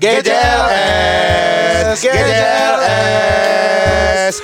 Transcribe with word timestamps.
GJLS, 0.00 2.00
GJLS. 2.00 2.40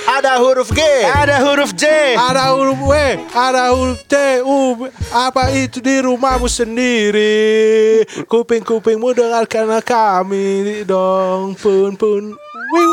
Ada 0.04 0.36
huruf 0.36 0.68
G, 0.68 0.84
ada 1.08 1.40
huruf 1.48 1.72
J, 1.72 2.12
Ada 2.12 2.52
huruf 2.52 2.76
W, 2.84 2.92
ada 3.32 3.72
huruf 3.72 4.04
T, 4.04 4.44
U, 4.44 4.84
apa 5.08 5.48
itu 5.56 5.80
di 5.80 6.04
rumahmu 6.04 6.44
sendiri? 6.44 8.04
Kuping-kupingmu 8.28 9.16
dengarkan 9.16 9.80
kami 9.80 10.84
dong, 10.84 11.56
pun 11.56 11.96
pun. 11.96 12.36
Wiu. 12.76 12.92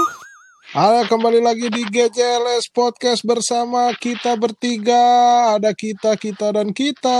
Halo, 0.71 1.03
kembali 1.03 1.43
lagi 1.43 1.67
di 1.67 1.83
GJLS 1.83 2.71
Podcast 2.71 3.27
bersama 3.27 3.91
kita 3.91 4.39
bertiga. 4.39 5.03
Ada 5.59 5.75
kita, 5.75 6.15
kita, 6.15 6.55
dan 6.55 6.71
kita. 6.71 7.19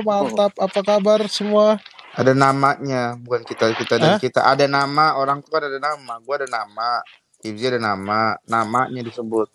Mantap, 0.00 0.56
apa 0.56 0.80
kabar 0.80 1.28
semua? 1.28 1.76
Ada 2.16 2.32
namanya, 2.32 3.12
bukan 3.14 3.44
kita 3.44 3.76
kita 3.76 3.94
dan 4.00 4.16
Hah? 4.16 4.18
kita. 4.18 4.40
Ada 4.40 4.64
nama, 4.64 5.14
orang 5.14 5.44
tua 5.44 5.60
ada 5.60 5.76
nama, 5.76 6.16
gua 6.18 6.40
ada 6.40 6.48
nama, 6.48 7.04
Ibzi 7.44 7.64
ada 7.68 7.78
nama, 7.78 8.34
namanya 8.44 9.04
disebut. 9.04 9.52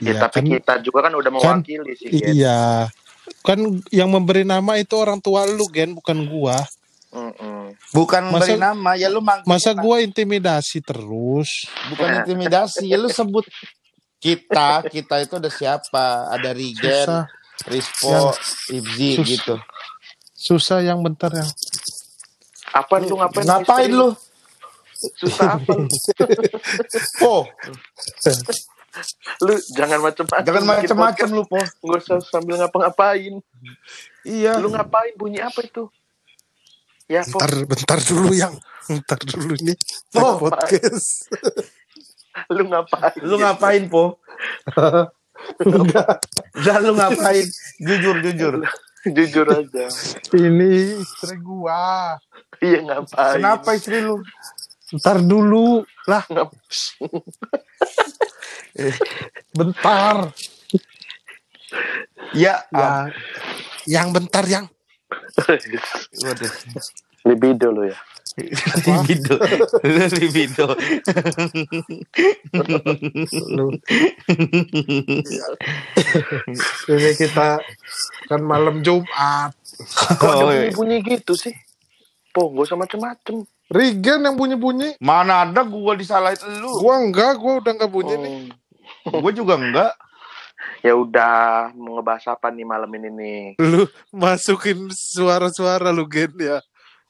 Ya, 0.00 0.16
Iya, 0.16 0.20
tapi 0.24 0.40
kan- 0.40 0.50
kita 0.56 0.72
juga 0.80 0.98
kan 1.04 1.12
udah 1.12 1.30
mewakili 1.30 1.92
sih, 1.94 2.08
Gen. 2.08 2.32
Iya. 2.32 2.88
Kan 3.44 3.58
yang 3.92 4.08
memberi 4.08 4.42
nama 4.42 4.80
itu 4.80 4.96
orang 4.96 5.20
tua 5.20 5.44
lu, 5.44 5.68
Gen, 5.68 5.92
bukan 5.92 6.24
gua. 6.24 6.56
Mm-mm. 7.12 7.76
Bukan 7.92 8.32
Masa- 8.32 8.48
beri 8.48 8.56
nama, 8.56 8.90
ya 8.96 9.12
lu 9.12 9.20
manggil. 9.20 9.44
Masa 9.44 9.76
gua 9.76 10.00
intimidasi 10.00 10.80
terus? 10.80 11.68
bukan 11.92 12.24
intimidasi, 12.24 12.88
ya 12.88 12.96
lu 12.96 13.12
sebut 13.12 13.44
kita, 14.16 14.80
kita 14.88 15.20
itu 15.20 15.36
ada 15.36 15.52
siapa? 15.52 16.32
Ada 16.32 16.56
Rigen, 16.56 17.04
Susah. 17.04 17.24
Rispo, 17.68 18.32
Ibzi 18.72 19.10
Sus- 19.20 19.28
gitu. 19.28 19.54
Susah 20.32 20.80
yang 20.80 21.04
bentar 21.04 21.30
yang. 21.30 21.46
Apa 22.72 22.94
lu 22.98 23.16
ngapain? 23.16 23.44
Ngapain 23.44 23.88
istri? 23.88 23.98
lu? 23.98 24.08
Susah 25.18 25.48
apa 25.58 25.70
lu? 25.76 25.86
Po, 27.22 27.34
Lu 29.40 29.54
jangan 29.72 29.98
macem-macem. 30.04 30.44
jangan 30.44 30.62
podcast. 30.68 31.32
lu, 31.32 31.42
Po. 31.48 31.58
Nggak 31.58 32.00
usah 32.04 32.18
sambil 32.22 32.60
ngapa-ngapain. 32.60 33.40
Iya. 34.22 34.60
Lu 34.60 34.68
ngapain? 34.68 35.12
Bunyi 35.16 35.40
apa 35.40 35.64
itu? 35.64 35.88
Ya, 37.08 37.24
Po. 37.24 37.40
Bentar, 37.40 37.52
bentar 37.66 37.98
dulu 38.04 38.30
yang. 38.32 38.54
Bentar 38.88 39.18
dulu 39.20 39.54
nih. 39.60 39.76
Po, 40.10 40.40
Podcast. 40.40 41.28
Lu 42.56 42.64
ngapain? 42.64 43.12
lu 43.20 43.36
ngapain, 43.36 43.82
Po? 43.88 44.16
Enggak. 45.60 46.24
Udah 46.56 46.76
lu 46.80 46.92
ngapain? 46.96 47.44
Jujur, 47.76 48.16
jujur. 48.24 48.54
Jujur 49.16 49.46
aja. 49.50 49.86
Ini 50.30 51.02
istri 51.02 51.34
gua. 51.42 52.14
Iya 52.62 52.78
ngapain? 52.86 53.42
Kenapa 53.42 53.74
istri 53.74 53.98
lu? 53.98 54.22
Bentar 54.92 55.18
dulu. 55.18 55.82
Lah, 56.06 56.22
bentar. 59.58 60.30
Ya, 62.36 62.62
Ya. 62.70 63.08
Yang 63.88 64.08
bentar 64.14 64.44
yang. 64.46 64.66
Waduh. 66.22 66.52
Libido 67.26 67.72
lu 67.74 67.88
ya. 67.90 67.98
Libido 68.34 69.36
lu 69.84 70.04
libido 70.20 70.66
Lu. 73.52 73.66
Ini 76.88 77.10
kita 77.14 77.60
kan 78.26 78.40
malam 78.40 78.80
Jumat. 78.80 79.52
Kok 80.16 80.22
ada 80.22 80.42
Oh, 80.42 80.50
iya. 80.50 80.70
bunyi-bunyi 80.70 80.96
gitu 81.04 81.32
sih? 81.34 81.52
Po, 82.32 82.48
gak 82.50 82.64
usah 82.64 82.78
macem-macem. 82.78 83.44
Regen 83.68 84.20
yang 84.22 84.36
bunyi-bunyi. 84.36 84.96
mana 85.00 85.48
ada 85.48 85.64
gua 85.64 85.96
disalahin 85.96 86.36
lu 86.60 86.68
Gua 86.76 87.00
enggak, 87.00 87.40
gua 87.40 87.60
udah 87.60 87.72
enggak 87.72 87.88
bunyi 87.88 88.14
nih. 88.16 88.36
Oh. 89.08 89.20
gua 89.20 89.32
juga 89.32 89.56
enggak 89.56 89.92
Ya 90.82 90.92
udah, 90.92 91.70
mau 91.74 91.94
ngebahas 91.94 92.26
apa 92.28 92.50
nih 92.50 92.66
malam 92.66 92.90
ini 92.90 93.08
nih? 93.08 93.42
Lu 93.58 93.86
masukin 94.10 94.90
suara-suara 94.90 95.94
lu 95.94 96.06
Gen 96.06 96.34
ya. 96.36 96.58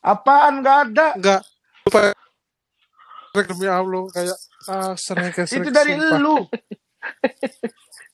Apaan 0.02 0.60
enggak 0.60 0.78
ada 0.90 1.06
Enggak. 1.14 1.40
Lupa. 1.82 2.00
Demi 3.32 3.64
Allah 3.64 4.02
kayak 4.12 4.38
ah 4.68 4.92
serek 4.94 5.40
itu 5.40 5.70
dari 5.70 5.96
lu 5.96 6.44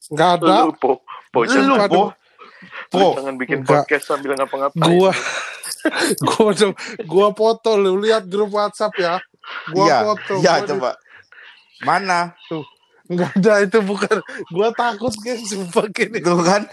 Enggak 0.09 0.29
ada. 0.41 0.65
Lu, 0.65 0.73
Po. 0.73 1.01
Po, 1.29 1.45
lu 1.45 1.75
po 1.85 2.03
po 2.89 3.05
jangan 3.15 3.35
bikin 3.35 3.61
Enggak. 3.61 3.85
podcast 3.85 4.05
sambil 4.07 4.33
ngapa-ngapain. 4.33 4.81
Gua 4.81 5.11
gua 6.29 6.51
gua 7.05 7.27
foto 7.31 7.75
lu 7.75 7.99
lihat 7.99 8.25
grup 8.25 8.49
WhatsApp 8.49 8.93
ya. 8.95 9.15
Gua 9.69 9.85
iya 9.85 9.97
foto. 10.03 10.33
iya 10.39 10.53
Gua 10.55 10.61
di- 10.61 10.69
coba 10.71 10.91
mana 11.79 12.19
Enggak 13.09 13.31
ada 13.35 13.53
itu 13.61 13.79
bukan. 13.81 14.15
Gua 14.49 14.69
takut 14.71 15.13
Gen 15.19 15.41
sumpah 15.41 15.85
gini. 15.89 16.17
itu 16.17 16.33
kan 16.41 16.65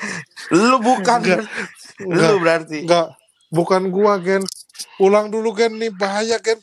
lu 0.53 0.76
bukan 0.78 1.19
Enggak. 1.21 1.44
lu 2.00 2.34
berarti 2.41 2.78
Enggak. 2.84 3.16
Bukan 3.49 3.82
gua 3.88 4.16
Gen. 4.19 4.43
Ulang 4.98 5.28
dulu 5.28 5.53
Gen 5.53 5.76
nih 5.76 5.92
bahaya 5.92 6.37
Gen. 6.38 6.59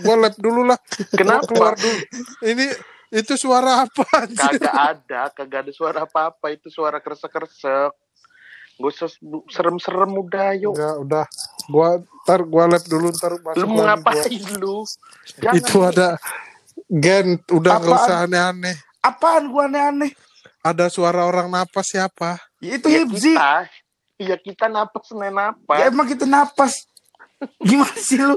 Gua 0.00 0.14
lab 0.18 0.34
dulu 0.36 0.62
lah. 0.64 0.78
Gua 0.78 1.06
Kenapa? 1.14 1.46
keluar 1.46 1.74
dulu. 1.74 1.98
Ini 2.42 2.66
itu 3.08 3.32
suara 3.34 3.86
apa 3.86 4.02
anjir? 4.18 4.58
Kagak 4.58 4.74
ada, 4.74 5.20
kagak 5.30 5.60
ada 5.66 5.72
suara 5.72 6.02
apa-apa. 6.02 6.50
Itu 6.50 6.68
suara 6.68 6.98
kresek-kresek. 6.98 7.94
Gak 8.76 8.92
usah 8.92 9.08
serem-serem 9.48 10.12
udah, 10.12 10.52
yuk. 10.52 10.76
Enggak, 10.76 10.96
udah. 11.00 11.24
Gua 11.66 11.88
ntar 12.22 12.40
gua 12.42 12.64
lab 12.68 12.84
dulu 12.84 13.08
ntar 13.10 13.32
masuk 13.40 13.56
Lu 13.56 13.66
mau 13.66 13.82
ngapain 13.82 14.42
lu? 14.58 14.84
gua. 15.40 15.52
Itu 15.54 15.76
ada 15.80 16.08
Gen, 16.86 17.40
udah 17.48 17.72
nggak 17.76 17.96
usah 17.96 18.16
aneh-aneh. 18.22 18.76
apaan 19.00 19.48
gua 19.48 19.66
aneh-aneh 19.66 20.12
Ada 20.60 20.86
suara 20.86 21.22
orang 21.22 21.46
napas 21.46 21.88
siapa? 21.88 22.38
Ya, 22.58 22.74
itu 22.74 22.86
Ya 22.86 23.02
hipzi 23.02 23.32
kita, 23.32 23.54
ya 24.18 24.36
kita 24.36 24.66
napas 24.66 25.06
nih 25.10 25.30
napas. 25.30 25.78
ya 25.78 25.84
emang 25.86 26.06
kita 26.06 26.26
napas 26.26 26.84
gimana 27.68 27.96
sih 28.00 28.18
lu 28.20 28.36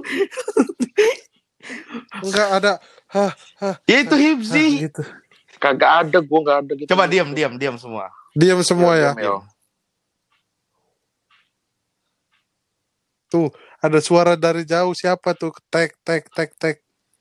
Enggak 2.23 2.49
ada. 2.61 2.73
Hah, 3.09 3.33
hah, 3.61 3.75
ya 3.89 3.97
itu 4.05 4.15
hah, 4.15 4.21
hipzi 4.21 4.65
gitu. 4.89 5.03
Kagak 5.59 5.91
ada, 6.07 6.17
gua 6.21 6.39
nggak 6.45 6.57
ada 6.65 6.71
gitu. 6.77 6.89
coba 6.93 7.09
diam 7.09 7.33
diam 7.33 7.57
diam 7.57 7.75
semua 7.75 8.13
Diam 8.37 8.61
semua 8.61 8.93
ya. 8.95 9.11
Diam, 9.17 9.25
yo. 9.25 9.35
Tuh, 13.29 13.49
ada 13.81 13.99
suara 14.01 14.33
dari 14.33 14.65
jauh 14.65 14.93
siapa 14.97 15.37
tuh? 15.37 15.53
Tek 15.69 15.93
tek 16.01 16.25
tek 16.33 16.51
tek. 16.57 16.77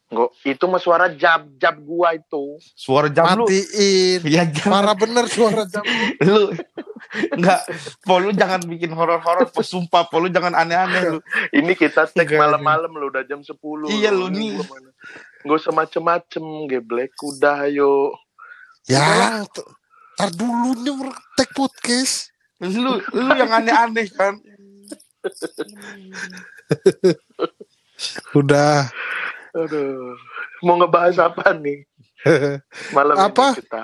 Nggak, 0.08 0.28
itu 0.42 0.64
mah 0.64 0.78
suara 0.78 1.06
jab-jab 1.12 1.74
gua 1.84 2.16
itu. 2.16 2.56
suara 2.72 3.06
jam 3.06 3.28
lu 3.36 3.44
Matiin. 3.44 4.20
ya 4.24 4.42
jangan 4.48 4.80
Parah 4.80 4.94
bener 4.96 5.24
suara 5.28 5.62
jam. 5.64 5.84
lu 6.24 6.48
enggak 7.36 7.60
po 8.00 8.16
lu 8.16 8.32
jangan 8.32 8.64
bikin 8.64 8.91
horor-horor 8.91 9.44
sumpah 9.60 10.08
po 10.08 10.16
lu 10.16 10.28
jangan 10.28 10.54
aneh-aneh 10.54 11.12
lu 11.12 11.19
Ini 11.52 11.72
kita 11.72 12.06
tag 12.06 12.24
Enggak, 12.24 12.41
malam-malam 12.41 12.91
lu 12.91 13.08
udah 13.08 13.22
jam 13.22 13.41
10. 13.41 13.54
Iya, 13.86 14.08
lu 14.08 14.28
nih. 14.28 14.56
Gak 15.44 15.56
usah 15.60 15.70
macem-macem, 15.70 16.42
geblek. 16.66 17.12
Udah, 17.20 17.64
ayo. 17.64 18.12
Ya, 18.88 19.44
tar 20.16 20.30
dulu 20.32 20.72
nih 20.78 20.94
tek 21.36 21.52
podcast. 21.52 22.32
lu 22.58 22.96
lu 23.12 23.28
yang 23.36 23.52
aneh-aneh 23.52 24.08
kan 24.08 24.40
Udah. 28.34 28.90
Aduh. 29.54 30.16
Mau 30.60 30.76
ngebahas 30.76 31.16
apa 31.20 31.54
nih? 31.54 31.84
Malam 32.97 33.16
Apa? 33.16 33.54
ini 33.54 33.60
kita. 33.62 33.82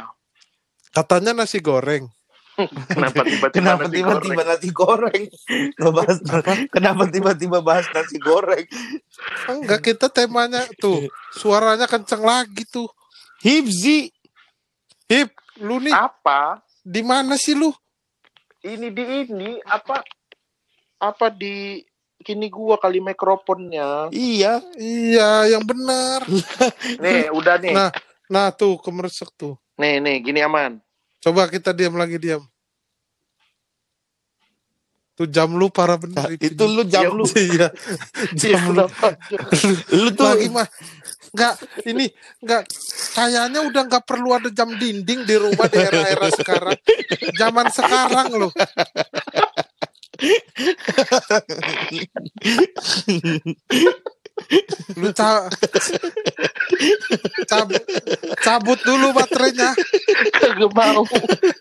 Katanya 0.90 1.32
nasi 1.34 1.58
goreng. 1.58 2.06
Kenapa 2.94 3.26
tiba-tiba 3.26 3.50
kenapa 3.50 3.82
nasi 3.82 3.94
tiba-tiba 3.98 4.14
goreng? 4.14 4.46
nasi 4.46 4.68
goreng 4.70 5.22
ngebahas 5.74 6.18
kenapa 6.70 7.02
tiba-tiba 7.10 7.58
bahas 7.58 7.82
nasi 7.90 8.14
goreng 8.22 8.62
Enggak, 9.50 9.82
kita 9.82 10.06
temanya 10.06 10.62
tuh. 10.78 11.02
Suaranya 11.34 11.90
kenceng 11.90 12.22
lagi 12.22 12.62
tuh. 12.70 12.86
hipzi 13.42 14.06
Hip, 15.10 15.34
lu 15.58 15.82
nih 15.82 15.90
Apa? 15.90 16.62
di 16.78 17.02
mana 17.02 17.34
sih 17.34 17.58
lu? 17.58 17.74
Ini 18.62 18.86
di 18.88 19.02
ini 19.02 19.58
apa? 19.66 20.00
Apa 21.02 21.34
di 21.34 21.82
kini 22.24 22.48
gua 22.48 22.80
kali 22.80 23.04
mikrofonnya. 23.04 24.08
iya 24.08 24.64
Iya, 24.80 25.52
yang 25.52 25.64
benar. 25.68 26.24
Nih, 27.04 27.28
udah 27.28 27.60
nih. 27.60 27.74
Nah, 27.76 27.90
nah 28.32 28.48
tuh 28.48 28.80
kemeresek 28.80 29.28
tuh. 29.36 29.60
Nih, 29.76 30.00
nih, 30.00 30.24
gini 30.24 30.40
aman. 30.40 30.80
Coba 31.20 31.44
kita 31.52 31.76
diam 31.76 31.94
lagi 32.00 32.16
diam. 32.16 32.40
Tuh 35.14 35.30
jam 35.30 35.46
lu 35.54 35.70
parah 35.70 35.94
bener 35.94 36.26
Nah, 36.26 36.26
itu 36.34 36.64
lu 36.66 36.82
Ya, 36.90 37.06
jam 37.06 37.14
lu 37.14 37.22
Iya. 37.38 37.70
Iya, 38.34 38.58
Jam 38.58 38.74
lu. 38.74 38.82
kenapa? 38.82 39.08
lu 40.02 40.08
tuh 40.10 40.26
Lagi 40.26 40.48
mah 40.50 40.66
enggak 41.34 41.54
ini 41.86 42.06
enggak 42.42 42.62
kayaknya 43.14 43.60
udah 43.62 43.82
enggak 43.86 44.04
perlu 44.06 44.34
ada 44.34 44.50
jam 44.50 44.70
dinding 44.74 45.22
di 45.22 45.34
rumah 45.38 45.66
di 45.70 45.78
era-era 45.78 46.28
sekarang. 46.34 46.78
Zaman 47.38 47.66
sekarang 47.70 48.26
loh. 48.34 48.50
Lu 54.98 55.14
ca 55.14 55.46
cabut, 57.46 57.82
cabut 58.42 58.78
dulu 58.82 59.14
baterainya. 59.14 59.70
Kagak 60.34 60.74
mau. 60.74 61.06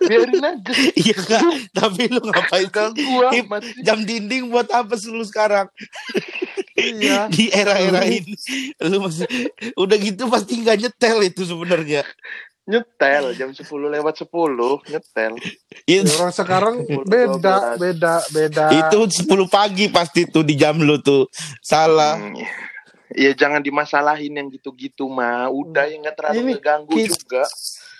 Biarin 0.01 0.41
aja. 0.41 0.73
Iya 0.97 1.15
enggak, 1.21 1.43
tapi 1.69 2.09
lu 2.09 2.21
ngapain 2.25 2.69
Ganggu 2.73 3.29
Hip, 3.29 3.45
jam 3.85 4.01
dinding 4.01 4.49
buat 4.49 4.73
apa 4.73 4.97
sih 4.97 5.13
lu 5.13 5.21
sekarang? 5.21 5.69
Iya. 6.73 7.29
Di 7.29 7.53
era-era 7.53 8.01
ini 8.09 8.33
lu 8.81 9.05
masih 9.05 9.29
udah 9.77 9.97
gitu 10.01 10.25
pasti 10.33 10.57
nggak 10.65 10.77
nyetel 10.81 11.17
itu 11.29 11.45
sebenarnya. 11.45 12.01
Nyetel 12.63 13.35
jam 13.35 13.51
10 13.51 13.59
lewat 13.65 14.23
10 14.23 14.31
nyetel. 14.85 15.33
Itu, 15.83 16.07
Orang 16.15 16.31
sekarang 16.31 16.75
beda, 17.03 17.75
beda, 17.75 18.13
beda. 18.29 18.65
itu 18.71 18.99
10 19.19 19.27
pagi 19.47 19.87
pasti 19.87 20.23
tuh 20.25 20.41
di 20.41 20.55
jam 20.55 20.77
lu 20.77 20.95
tuh. 20.97 21.27
Salah. 21.59 22.15
Hmm, 22.15 22.39
Ya 23.13 23.29
jangan 23.31 23.59
dimasalahin 23.59 24.33
yang 24.33 24.47
gitu-gitu 24.49 25.05
mah. 25.05 25.45
Udah 25.47 25.85
yang 25.85 26.01
nggak 26.01 26.15
terlalu 26.15 26.39
Ini 26.39 26.51
ngeganggu 26.55 26.93
kit- 26.95 27.13
juga. 27.13 27.45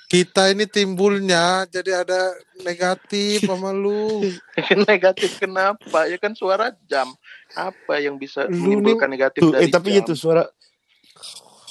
kita 0.03 0.43
ini 0.47 0.65
timbulnya 0.65 1.65
jadi 1.67 2.01
ada 2.01 2.33
negatif 2.61 3.43
sama 3.43 3.69
lu. 3.69 4.25
negatif 4.89 5.37
kenapa? 5.37 6.05
Ya 6.05 6.17
kan 6.17 6.33
suara 6.33 6.71
jam. 6.85 7.11
Apa 7.51 7.99
yang 7.99 8.15
bisa 8.15 8.45
Lu 8.45 8.57
menimbulkan 8.73 9.05
negatif 9.05 9.41
Tuh, 9.41 9.51
dari 9.51 9.67
eh 9.67 9.69
tapi 9.69 9.89
jam? 9.91 10.01
itu 10.01 10.13
suara 10.15 10.47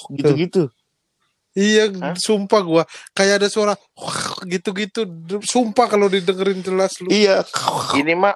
gitu-gitu. 0.09 0.69
Iya, 1.53 1.93
Hah? 2.01 2.17
sumpah 2.17 2.61
gua 2.65 2.83
kayak 3.13 3.45
ada 3.45 3.47
suara 3.49 3.73
gitu-gitu. 4.43 5.05
Sumpah 5.45 5.85
kalau 5.85 6.09
didengerin 6.09 6.65
jelas 6.65 6.97
lu. 6.97 7.13
Iya. 7.13 7.45
Ini 7.93 8.13
mah 8.17 8.33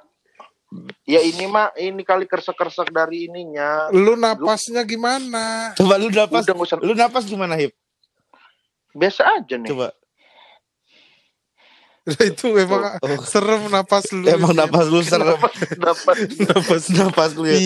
Ya 1.08 1.24
ini 1.24 1.48
mah 1.48 1.72
ini 1.80 2.04
kali 2.04 2.28
kersek-kersek 2.28 2.92
dari 2.92 3.31
ininya. 3.31 3.88
Lu 3.96 4.19
napasnya 4.19 4.84
gimana? 4.84 5.72
Coba 5.74 5.96
lu 5.96 6.12
napas. 6.12 6.44
Udah 6.44 6.60
usah 6.60 6.78
Lu 6.84 6.92
napas 6.92 7.24
gimana, 7.24 7.56
Hip? 7.56 7.72
biasa 8.92 9.24
aja 9.40 9.56
nih. 9.56 9.69
Coba. 9.72 9.94
itu 12.24 12.46
memang 12.56 13.00
Oh. 13.04 13.19
serem 13.24 13.68
napas 13.68 14.12
lu. 14.12 14.24
Emang 14.31 14.52
napas 14.52 14.88
lu 14.88 15.00
serem. 15.04 15.40
Dapat 15.80 16.18
napas 16.52 16.84
napas 16.92 17.31
lu 17.36 17.48
ya. 17.48 17.58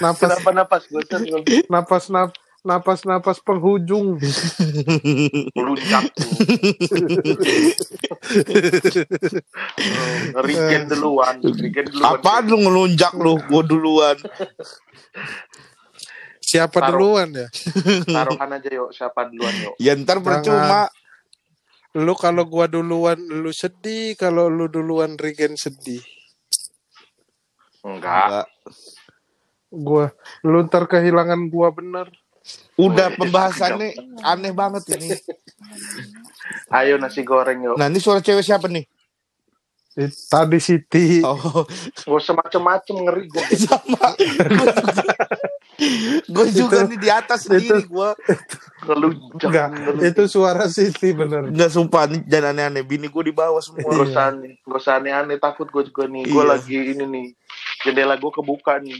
Napas 0.00 0.20
kenapa 0.20 0.50
napas 0.52 0.82
gue 0.88 1.02
serem. 1.08 1.24
napas 1.72 2.04
nap, 2.08 2.30
napas 2.32 2.41
napas 2.62 3.38
penghujung. 3.42 4.18
Melunjak 5.58 6.06
Regen 10.38 10.82
duluan, 10.92 11.36
Regen 11.42 11.86
duluan. 11.90 12.18
Apaan 12.18 12.44
lu 12.46 12.56
ngelunjak 12.62 13.12
lu? 13.18 13.36
Gua 13.50 13.62
duluan. 13.66 14.16
Siapa 16.42 16.78
Taruh. 16.78 16.90
duluan 16.98 17.28
ya? 17.34 17.48
Taruhan 18.06 18.50
aja 18.54 18.68
yuk, 18.70 18.90
siapa 18.94 19.26
duluan 19.26 19.54
yuk. 19.62 19.74
Ya 19.82 19.98
ntar 19.98 20.22
percuma. 20.22 20.86
Lu 21.92 22.14
kalau 22.16 22.48
gua 22.48 22.70
duluan 22.70 23.20
lu 23.20 23.52
sedih, 23.52 24.16
kalau 24.16 24.48
lu 24.48 24.70
duluan 24.70 25.18
Regen 25.18 25.58
sedih. 25.58 26.00
Enggak. 27.82 28.30
Enggak. 28.30 28.46
Gua 29.72 30.06
lu 30.46 30.62
ntar 30.68 30.86
kehilangan 30.86 31.50
gua 31.50 31.74
bener. 31.74 32.21
Udah 32.74 33.12
pembahasannya 33.12 33.94
aneh 34.20 34.52
banget 34.52 34.82
ini. 34.96 35.12
Ayo 36.76 36.96
nasi 36.96 37.22
goreng 37.22 37.62
yuk. 37.62 37.76
Nah, 37.76 37.86
ini 37.86 38.00
suara 38.00 38.18
cewek 38.18 38.42
siapa 38.42 38.66
nih? 38.66 38.84
Eh, 39.92 40.08
Tadi 40.08 40.56
Siti. 40.56 41.20
Oh, 41.20 41.36
Gak 41.68 42.08
usah 42.08 42.32
macem-macem 42.32 42.96
ngeri 42.96 43.28
gue. 43.28 43.44
sama. 43.68 44.16
Gue 46.24 46.46
juga 46.48 46.88
nih 46.88 46.96
di 46.96 47.10
atas 47.12 47.44
sendiri 47.44 47.84
gua. 47.84 48.16
Ngelunjak. 48.82 49.44
Enggak, 49.44 49.68
itu 50.00 50.22
suara 50.28 50.64
Siti 50.66 51.12
bener. 51.12 51.52
Enggak 51.52 51.70
sumpah 51.70 52.08
nih 52.08 52.24
jangan 52.24 52.56
aneh-aneh. 52.56 52.82
Bini 52.82 53.12
gue 53.12 53.22
di 53.22 53.34
bawah 53.36 53.60
semua. 53.60 53.84
Gak 53.84 54.08
usah 54.08 54.24
aneh, 54.32 54.56
gak 54.64 54.80
usah 54.80 54.94
aneh-aneh 54.96 55.36
takut 55.36 55.68
gue 55.68 55.84
juga 55.84 56.08
nih. 56.08 56.24
Gue 56.24 56.40
Iya. 56.40 56.50
lagi 56.56 56.76
ini 56.96 57.04
nih, 57.04 57.26
jendela 57.84 58.16
gue 58.16 58.32
kebuka 58.32 58.80
nih. 58.80 58.96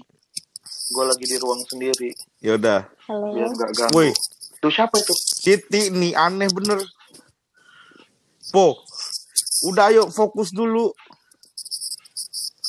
Gue 0.92 1.04
lagi 1.08 1.24
di 1.24 1.40
ruang 1.40 1.64
sendiri, 1.64 2.12
Ya 2.44 2.60
udah. 2.60 2.84
biar 3.08 3.48
gak 3.48 3.72
ganggu. 3.72 3.96
Woi, 3.96 4.12
Tuh 4.60 4.70
siapa 4.70 4.94
itu? 5.00 5.14
Siti 5.16 5.88
nih 5.90 6.12
aneh 6.14 6.46
bener. 6.52 6.78
Po. 8.52 8.76
Udah 9.66 9.88
ayo 9.90 10.06
fokus 10.12 10.52
dulu. 10.52 10.92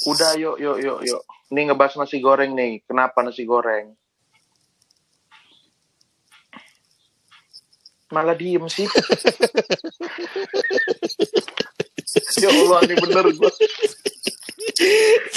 Udah 0.09 0.33
yuk, 0.39 0.57
yuk, 0.57 0.77
yuk, 0.81 0.99
yuk. 1.05 1.21
Ini 1.53 1.69
ngebahas 1.69 2.01
nasi 2.01 2.17
goreng 2.17 2.57
nih. 2.57 2.81
Kenapa 2.87 3.21
nasi 3.21 3.45
goreng? 3.45 3.93
Malah 8.09 8.33
diem 8.33 8.65
sih. 8.69 8.85
ya 12.41 12.49
Allah, 12.49 12.81
ini 12.89 12.95
bener 12.97 13.25
gue. 13.29 13.51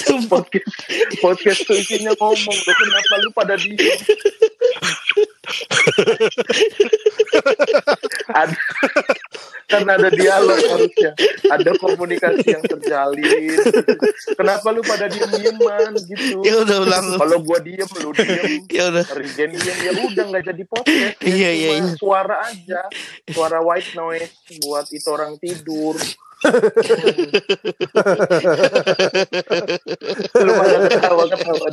Podcast, 0.06 0.70
podcast 1.19 1.67
tuh 1.67 1.75
isinya 1.75 2.14
ngomong. 2.14 2.58
Kenapa 2.62 3.14
lu 3.26 3.31
pada 3.35 3.58
diem? 3.58 3.75
ada, 8.32 8.56
kan 9.70 9.82
ada 9.87 10.08
dialog 10.10 10.58
harusnya. 10.58 11.12
Ada 11.46 11.70
komunikasi 11.78 12.58
yang 12.58 12.64
terjalin. 12.66 13.54
Kenapa 14.34 14.66
lu 14.75 14.82
pada 14.82 15.06
diem-dieman 15.06 15.94
gitu? 16.06 16.43
Ya 16.43 16.62
udah 16.62 16.78
ulang. 16.82 17.06
Kalau 17.19 17.38
gua 17.43 17.58
diem, 17.62 17.87
lu 18.02 18.10
diem. 18.14 18.66
Ya 18.70 18.90
udah. 18.90 19.04
Regen 19.14 19.50
diem, 19.54 19.78
ya 19.78 19.93
udah 19.94 20.25
nggak 20.31 20.44
jadi 20.52 20.62
podcast. 20.66 21.16
Ya 21.22 21.34
Iya, 21.37 21.50
iya, 21.52 21.70
iya. 21.78 21.84
Suara 22.00 22.48
aja, 22.48 22.81
suara 23.31 23.60
white 23.60 23.93
noise 23.93 24.32
buat 24.64 24.88
itu 24.90 25.08
orang 25.12 25.37
tidur. 25.37 26.00
lu 30.37 30.52
pada 30.52 30.76
ketawa 30.88 31.25
ketawa. 31.32 31.66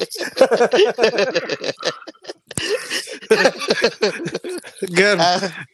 Gan, 4.84 5.18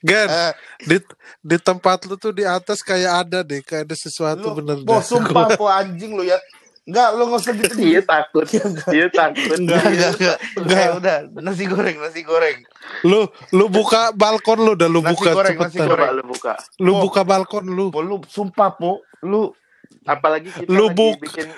Gan, 0.01 0.27
Eh, 0.27 0.51
di, 0.81 0.97
di 1.41 1.57
tempat 1.57 2.03
lu 2.03 2.15
tuh 2.15 2.29
di 2.29 2.41
atas 2.41 2.79
kayak 2.79 3.11
ada 3.23 3.39
deh, 3.41 3.59
kayak 3.59 3.83
ada 3.83 3.95
sesuatu 3.95 4.47
lu, 4.47 4.57
bener 4.57 4.77
po, 4.81 4.93
dah. 4.93 5.01
sumpah 5.01 5.47
po 5.55 5.65
anjing 5.65 6.13
lu 6.13 6.21
ya. 6.21 6.37
Enggak, 6.83 7.09
lu 7.13 7.23
nggak 7.23 7.39
usah 7.39 7.53
gitu. 7.53 7.73
Iya 7.77 8.01
takut, 8.01 8.45
iya 8.89 9.07
takut. 9.07 9.55
Enggak, 9.55 9.83
enggak, 9.85 10.11
enggak. 10.15 10.37
Enggak, 10.57 10.87
udah. 10.97 11.17
Nasi 11.39 11.63
goreng, 11.63 11.97
nasi 11.97 12.21
goreng. 12.21 12.57
Lu 13.03 13.19
lu 13.51 13.65
buka 13.67 14.09
balkon 14.11 14.57
lu 14.59 14.73
dah 14.73 14.89
lu 14.89 14.97
Nasi 14.99 15.13
buka 15.13 15.29
goreng, 15.31 15.55
nasi 15.55 15.77
cepetan. 15.77 15.85
goreng. 15.87 16.07
Coba 16.07 16.17
lu 16.17 16.23
buka. 16.25 16.53
Lu 16.81 16.91
Oh. 16.91 16.99
buka 16.99 17.21
balkon 17.23 17.65
lu. 17.67 17.85
Po, 17.89 18.01
lu 18.01 18.17
sumpah 18.25 18.73
po, 18.73 18.91
lu 19.21 19.53
Apalagi 20.01 20.49
kita 20.49 20.65
Lu 20.65 20.85
lagi 20.87 20.95
buk- 20.95 21.19
bikin 21.19 21.49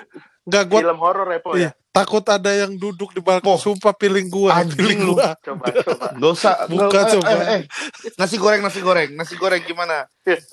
Enggak 0.42 0.64
gua 0.68 0.80
film 0.80 0.98
horor 0.98 1.28
ya, 1.28 1.40
Po 1.40 1.50
iya, 1.52 1.64
ya. 1.64 1.70
Takut 1.92 2.24
ada 2.24 2.48
yang 2.50 2.72
duduk 2.74 3.12
di 3.12 3.20
balkon. 3.20 3.52
Oh. 3.52 3.60
Sumpah 3.60 3.92
pilih 3.92 4.24
gua, 4.26 4.58
Anjing 4.58 4.74
pilih 4.74 4.96
lu. 5.04 5.14
gua. 5.14 5.36
Coba, 5.38 5.64
coba. 5.68 6.06
Gak 6.20 6.32
usah 6.32 6.54
Buka 6.64 6.86
nggak- 6.88 7.04
eh, 7.04 7.12
coba. 7.14 7.28
eh, 7.28 7.40
eh. 7.52 7.62
Nasi 8.16 8.36
goreng 8.36 8.60
nasi 8.60 8.80
goreng 8.80 9.10
Nasi 9.12 9.34
goreng 9.36 9.62
gimana 9.62 10.08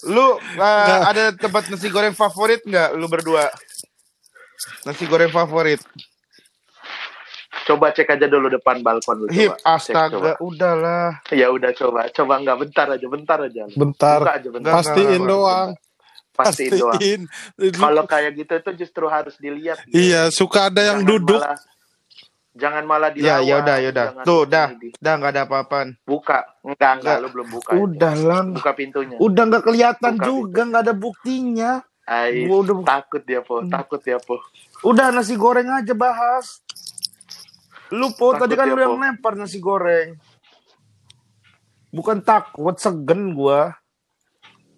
Lu 0.06 0.20
uh, 0.22 0.38
Nggak. 0.54 1.00
ada 1.08 1.24
tempat 1.34 1.64
nasi 1.68 1.88
goreng 1.88 2.12
favorit 2.12 2.60
nggak 2.62 2.94
Lu 2.94 3.08
berdua 3.08 3.48
Nasi 4.84 5.08
goreng 5.08 5.30
favorit 5.30 5.80
Coba 7.66 7.94
cek 7.94 8.10
aja 8.10 8.26
dulu 8.26 8.50
depan 8.50 8.82
balkon 8.82 9.24
lu. 9.24 9.28
Hip 9.30 9.54
Coba. 9.54 9.78
Cek, 9.78 9.94
astaga 9.94 10.10
coba. 10.12 10.32
Udahlah 10.42 11.10
Ya 11.30 11.48
udah 11.48 11.70
coba, 11.72 12.10
coba 12.10 12.34
enggak 12.36 12.58
bentar 12.60 12.88
aja, 12.90 13.06
bentar 13.08 13.38
aja. 13.40 13.64
Bentar. 13.72 14.20
Buka 14.20 14.34
aja 14.36 14.50
bentar. 14.50 14.72
Nggak, 14.74 14.86
Pastiin 14.90 15.22
nggak, 15.22 15.30
doang. 15.30 15.70
Pastiin 16.40 16.72
doang. 16.74 17.00
Kalau 17.76 18.04
kayak 18.06 18.32
gitu 18.34 18.54
itu 18.56 18.72
justru 18.80 19.06
harus 19.06 19.36
dilihat. 19.36 19.84
Iya, 19.88 20.32
suka 20.32 20.72
ada 20.72 20.80
yang 20.86 21.04
Jangan 21.04 21.12
duduk. 21.12 21.42
malah- 21.44 21.62
jangan 22.50 22.84
malah 22.84 23.10
Ya 23.10 23.40
dilawan. 23.40 23.44
ya 23.46 23.56
udah 23.58 23.76
ya 23.78 23.90
udah 23.90 24.06
jangan 24.10 24.24
Tuh 24.26 24.42
ini 24.42 24.50
dah 24.50 24.68
di- 24.74 24.94
Dah 24.98 25.14
nggak 25.16 25.32
ada 25.32 25.42
apa-apaan 25.44 25.88
Buka. 26.02 26.40
Enggak, 26.60 26.92
enggak, 27.00 27.18
lu 27.18 27.28
belum 27.30 27.48
buka. 27.50 27.72
Udah 27.74 28.14
lah 28.18 28.42
Buka 28.52 28.72
pintunya. 28.74 29.16
Udah 29.18 29.44
nggak 29.46 29.64
kelihatan 29.64 30.14
Buka 30.14 30.26
juga 30.26 30.62
nggak 30.66 30.84
ada 30.84 30.94
buktinya 30.94 31.72
Ais, 32.04 32.50
udah- 32.50 32.84
takut 32.84 33.22
dia, 33.22 33.40
Po. 33.40 33.64
Takut 33.64 34.02
dia, 34.02 34.18
Po. 34.18 34.42
Udah 34.82 35.08
nasi 35.10 35.36
goreng 35.36 35.70
aja 35.70 35.94
bahas 35.94 36.60
Lu 37.90 38.12
po 38.12 38.34
Takut 38.34 38.44
tadi 38.44 38.54
kan 38.54 38.66
ya, 38.66 38.74
lu 38.74 38.82
yang 38.82 38.98
lempar 38.98 39.34
nasi 39.34 39.58
goreng 39.58 40.20
Bukan 41.90 42.20
takut 42.20 42.76
segen 42.76 43.32
gua 43.32 43.79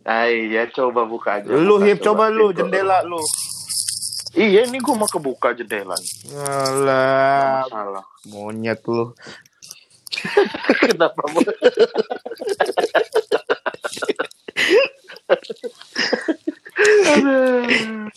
Ay, 0.02 0.50
ya 0.50 0.66
coba 0.72 1.06
buka 1.06 1.38
aja. 1.38 1.50
Lu 1.52 1.78
buka, 1.78 1.86
hip 1.86 2.00
coba 2.02 2.34
lu 2.34 2.50
Pintu. 2.50 2.58
jendela 2.66 3.06
lu 3.06 3.22
Iya, 4.32 4.64
ini 4.64 4.80
gua 4.80 4.96
mau 4.96 5.12
kebuka 5.12 5.52
jendela. 5.52 5.92
Alah, 6.32 7.68
Salah. 7.68 8.06
monyet 8.32 8.80
lu. 8.88 9.12
Kenapa, 10.88 11.20
Po? 11.28 11.40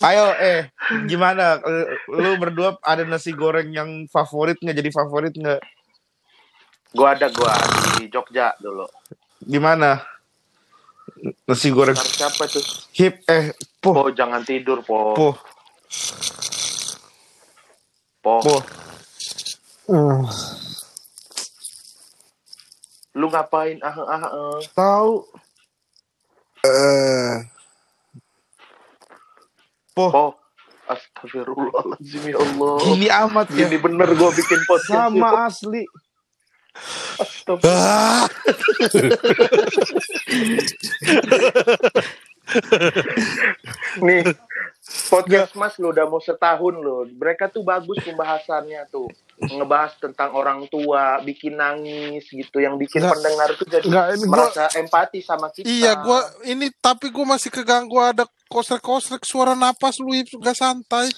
Ayo, 0.01 0.25
eh, 0.39 0.71
gimana? 1.05 1.59
Lu 2.07 2.39
berdua 2.39 2.79
ada 2.81 3.03
nasi 3.03 3.35
goreng 3.35 3.71
yang 3.71 4.07
favorit 4.07 4.55
nggak? 4.59 4.77
Jadi 4.77 4.89
favorit 4.91 5.33
nggak? 5.35 5.61
Gua 6.95 7.11
ada 7.11 7.27
gua 7.27 7.51
di 7.99 8.07
Jogja 8.07 8.55
dulu. 8.57 8.87
Di 9.43 9.59
mana? 9.59 9.99
Nasi 11.45 11.71
goreng 11.71 11.95
siapa 11.95 12.43
tuh? 12.45 12.59
hip 12.91 13.23
eh 13.25 13.55
po 13.79 13.95
Po, 13.95 14.11
jangan 14.11 14.43
tidur, 14.43 14.83
Po. 14.83 15.15
po 15.15 15.29
Po. 18.19 18.41
po. 18.41 18.57
Hmm. 19.85 20.25
Lu 23.13 23.29
ngapain? 23.29 23.77
Ah, 23.79 23.93
ah, 23.95 24.25
ah. 24.25 24.57
Tahu. 24.73 25.11
Eh. 26.65 27.45
Po. 29.93 30.05
Po. 30.09 30.25
Astagfirullahaladzim 30.85 32.33
ya 32.33 32.37
Allah. 32.37 32.75
Gini 32.81 33.07
amat 33.07 33.47
ya. 33.53 33.69
Gini 33.69 33.77
bener 33.77 34.09
gua 34.17 34.33
bikin 34.33 34.57
podcast. 34.65 34.89
Sama 34.89 35.29
asli. 35.45 35.85
Ah, 37.63 38.27
Nih, 43.97 44.21
podcast 45.09 45.53
Mas 45.55 45.73
lu 45.79 45.89
udah 45.89 46.05
mau 46.05 46.19
setahun 46.19 46.75
loh. 46.75 47.07
Mereka 47.07 47.49
tuh 47.49 47.63
bagus 47.63 47.97
pembahasannya 48.03 48.85
tuh. 48.91 49.07
Ngebahas 49.35 49.99
tentang 49.99 50.31
orang 50.31 50.63
tua, 50.69 51.19
bikin 51.19 51.59
nangis 51.59 52.23
gitu. 52.27 52.59
Yang 52.59 52.87
bikin 52.87 53.01
Nggak. 53.03 53.13
pendengar 53.17 53.49
tuh 53.55 53.67
jadi 53.67 53.85
Nggak, 53.87 54.05
ini 54.11 54.23
gua- 54.23 54.31
merasa 54.31 54.63
empati 54.75 55.19
sama 55.19 55.47
kita. 55.51 55.65
iya, 55.67 55.91
gua 55.99 56.23
ini 56.45 56.71
tapi 56.79 57.11
gua 57.11 57.35
masih 57.35 57.51
keganggu 57.51 57.99
ada 57.99 58.23
kosrek-kosrek 58.47 59.25
suara 59.25 59.51
napas 59.51 59.99
lu 59.99 60.11
nggak 60.13 60.55
santai. 60.55 61.11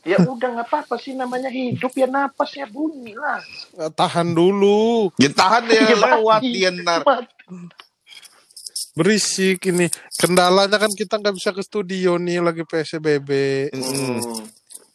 Ya 0.00 0.16
udah 0.24 0.48
nggak 0.56 0.68
apa-apa 0.72 0.96
sih 0.96 1.12
namanya 1.12 1.52
hidup 1.52 1.92
ya 1.92 2.08
napas 2.08 2.56
ya 2.56 2.64
bunyi 2.64 3.12
lah. 3.12 3.44
Nggak, 3.76 3.92
tahan 3.92 4.28
dulu. 4.32 5.12
Ya 5.20 5.28
tahan 5.28 5.68
ya 5.68 5.80
Ya, 5.92 5.96
lewat 5.96 6.40
dia 6.40 6.70
ntar. 6.72 7.04
Berisik 8.96 9.68
ini. 9.68 9.92
Kendalanya 10.16 10.80
kan 10.80 10.92
kita 10.96 11.20
nggak 11.20 11.36
bisa 11.36 11.52
ke 11.52 11.60
studio 11.60 12.16
nih 12.16 12.40
lagi 12.40 12.64
PSBB. 12.64 13.30
Mm. 13.76 13.82
Hmm. 13.84 14.44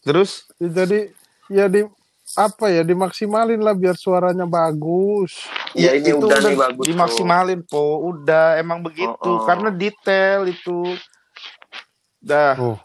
Terus 0.01 0.49
Jadi 0.57 1.13
ya 1.53 1.69
di 1.69 1.85
apa 2.35 2.73
ya 2.73 2.81
dimaksimalin 2.81 3.61
lah 3.61 3.77
biar 3.77 3.93
suaranya 3.93 4.49
bagus. 4.49 5.45
Ya, 5.77 5.93
ini 5.93 6.11
itu 6.11 6.25
udah 6.25 6.39
nih 6.39 6.57
bagus, 6.57 6.85
Dimaksimalin 6.87 7.61
po, 7.67 7.99
udah 8.11 8.57
emang 8.57 8.79
begitu 8.81 9.11
Oh, 9.11 9.43
oh. 9.43 9.45
karena 9.45 9.69
detail 9.69 10.49
itu. 10.49 10.97
Dah. 12.19 12.57
Oh. 12.57 12.79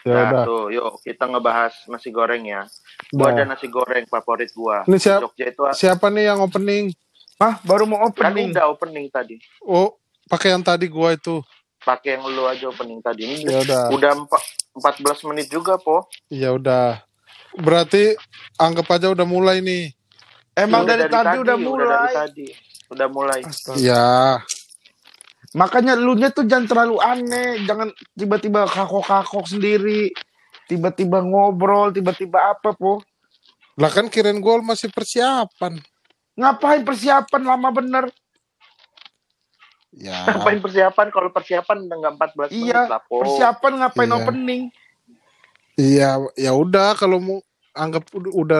Ya 0.00 0.12
Nah 0.14 0.24
udah. 0.32 0.44
tuh, 0.44 0.62
yuk 0.70 0.86
kita 1.00 1.24
ngebahas 1.24 1.72
nasi 1.86 2.08
goreng 2.08 2.40
ya. 2.42 2.64
Gua 3.10 3.28
Nah. 3.28 3.32
ada 3.34 3.44
nasi 3.46 3.66
goreng 3.66 4.04
favorit 4.06 4.48
gua. 4.50 4.80
Ini 4.82 4.96
siap- 4.96 5.20
Jogja 5.22 5.44
itu 5.46 5.60
Siapa 5.74 6.08
nih 6.08 6.24
yang 6.26 6.40
opening? 6.40 6.88
Hah, 7.36 7.60
baru 7.62 7.84
mau 7.84 8.00
kan 8.06 8.08
opening. 8.30 8.48
udah 8.50 8.66
opening 8.66 9.06
tadi. 9.08 9.36
Oh, 9.60 9.96
pakai 10.24 10.52
yang 10.52 10.60
tadi 10.60 10.86
gua 10.86 11.12
itu. 11.12 11.44
Pakai 11.78 12.14
yang 12.14 12.28
lu 12.28 12.44
aja 12.44 12.64
opening 12.66 13.00
tadi. 13.00 13.24
Ini 13.24 13.44
Ya 13.46 13.60
udah. 13.60 13.82
udah 13.90 14.10
empat 14.14 14.42
14 14.74 15.24
menit 15.24 15.48
juga, 15.48 15.76
Po. 15.76 16.08
Ya 16.28 16.52
udah. 16.52 17.00
Berarti 17.54 18.16
anggap 18.54 18.86
aja 18.90 19.08
udah 19.08 19.24
mulai 19.24 19.58
nih. 19.58 19.92
Emang 20.52 20.84
Udah 20.84 20.96
dari, 20.98 21.08
tadi, 21.08 21.36
udah 21.38 21.56
dari 21.56 21.64
mulai. 21.66 22.12
tadi. 22.14 22.46
Udah 22.88 23.08
mulai. 23.08 23.40
Ya. 23.76 24.40
Makanya 25.50 25.98
lu 25.98 26.14
nya 26.14 26.30
tuh 26.30 26.46
jangan 26.46 26.66
terlalu 26.70 26.96
aneh, 27.02 27.66
jangan 27.66 27.90
tiba-tiba 28.14 28.70
kakok-kakok 28.70 29.50
sendiri, 29.50 30.14
tiba-tiba 30.70 31.18
ngobrol, 31.26 31.90
tiba-tiba 31.90 32.54
apa 32.54 32.70
po? 32.70 33.02
Lah 33.74 33.90
kan 33.90 34.06
kirain 34.06 34.38
gol 34.38 34.62
masih 34.62 34.94
persiapan. 34.94 35.82
Ngapain 36.38 36.86
persiapan 36.86 37.42
lama 37.42 37.68
bener? 37.74 38.04
Ya. 39.90 40.22
Ngapain 40.30 40.62
persiapan? 40.62 41.06
Kalau 41.10 41.30
persiapan 41.34 41.76
udah 41.90 41.96
nggak 41.98 42.14
14 42.14 42.50
menit 42.54 42.70
Iya, 42.70 42.80
lah, 42.86 43.00
Po. 43.02 43.26
persiapan 43.26 43.72
ngapain 43.82 44.06
Iya. 44.06 44.16
opening? 44.22 44.62
Iya, 45.74 46.10
ya 46.38 46.52
udah 46.54 46.94
kalau 46.94 47.18
mau 47.18 47.38
anggap 47.74 48.06
udah, 48.14 48.30
udah 48.30 48.58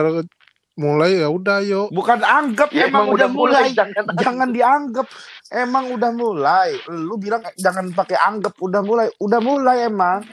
mulai 0.79 1.19
ya 1.19 1.27
udah 1.27 1.59
yuk. 1.63 1.87
Bukan 1.91 2.19
anggap 2.23 2.69
Ya, 2.71 2.87
emang, 2.87 3.11
udah 3.11 3.27
mulai. 3.27 3.71
jangan 3.75 4.05
Jangan 4.15 4.49
dianggap. 4.55 5.07
Emang 5.51 5.91
udah 5.91 6.11
mulai. 6.15 6.69
Lu 6.87 7.19
bilang 7.19 7.43
eh, 7.43 7.55
jangan 7.59 7.91
pakai 7.91 8.15
anggap 8.15 8.55
udah 8.59 8.81
mulai. 8.83 9.07
Udah 9.19 9.39
mulai 9.43 9.87
emang. 9.91 10.23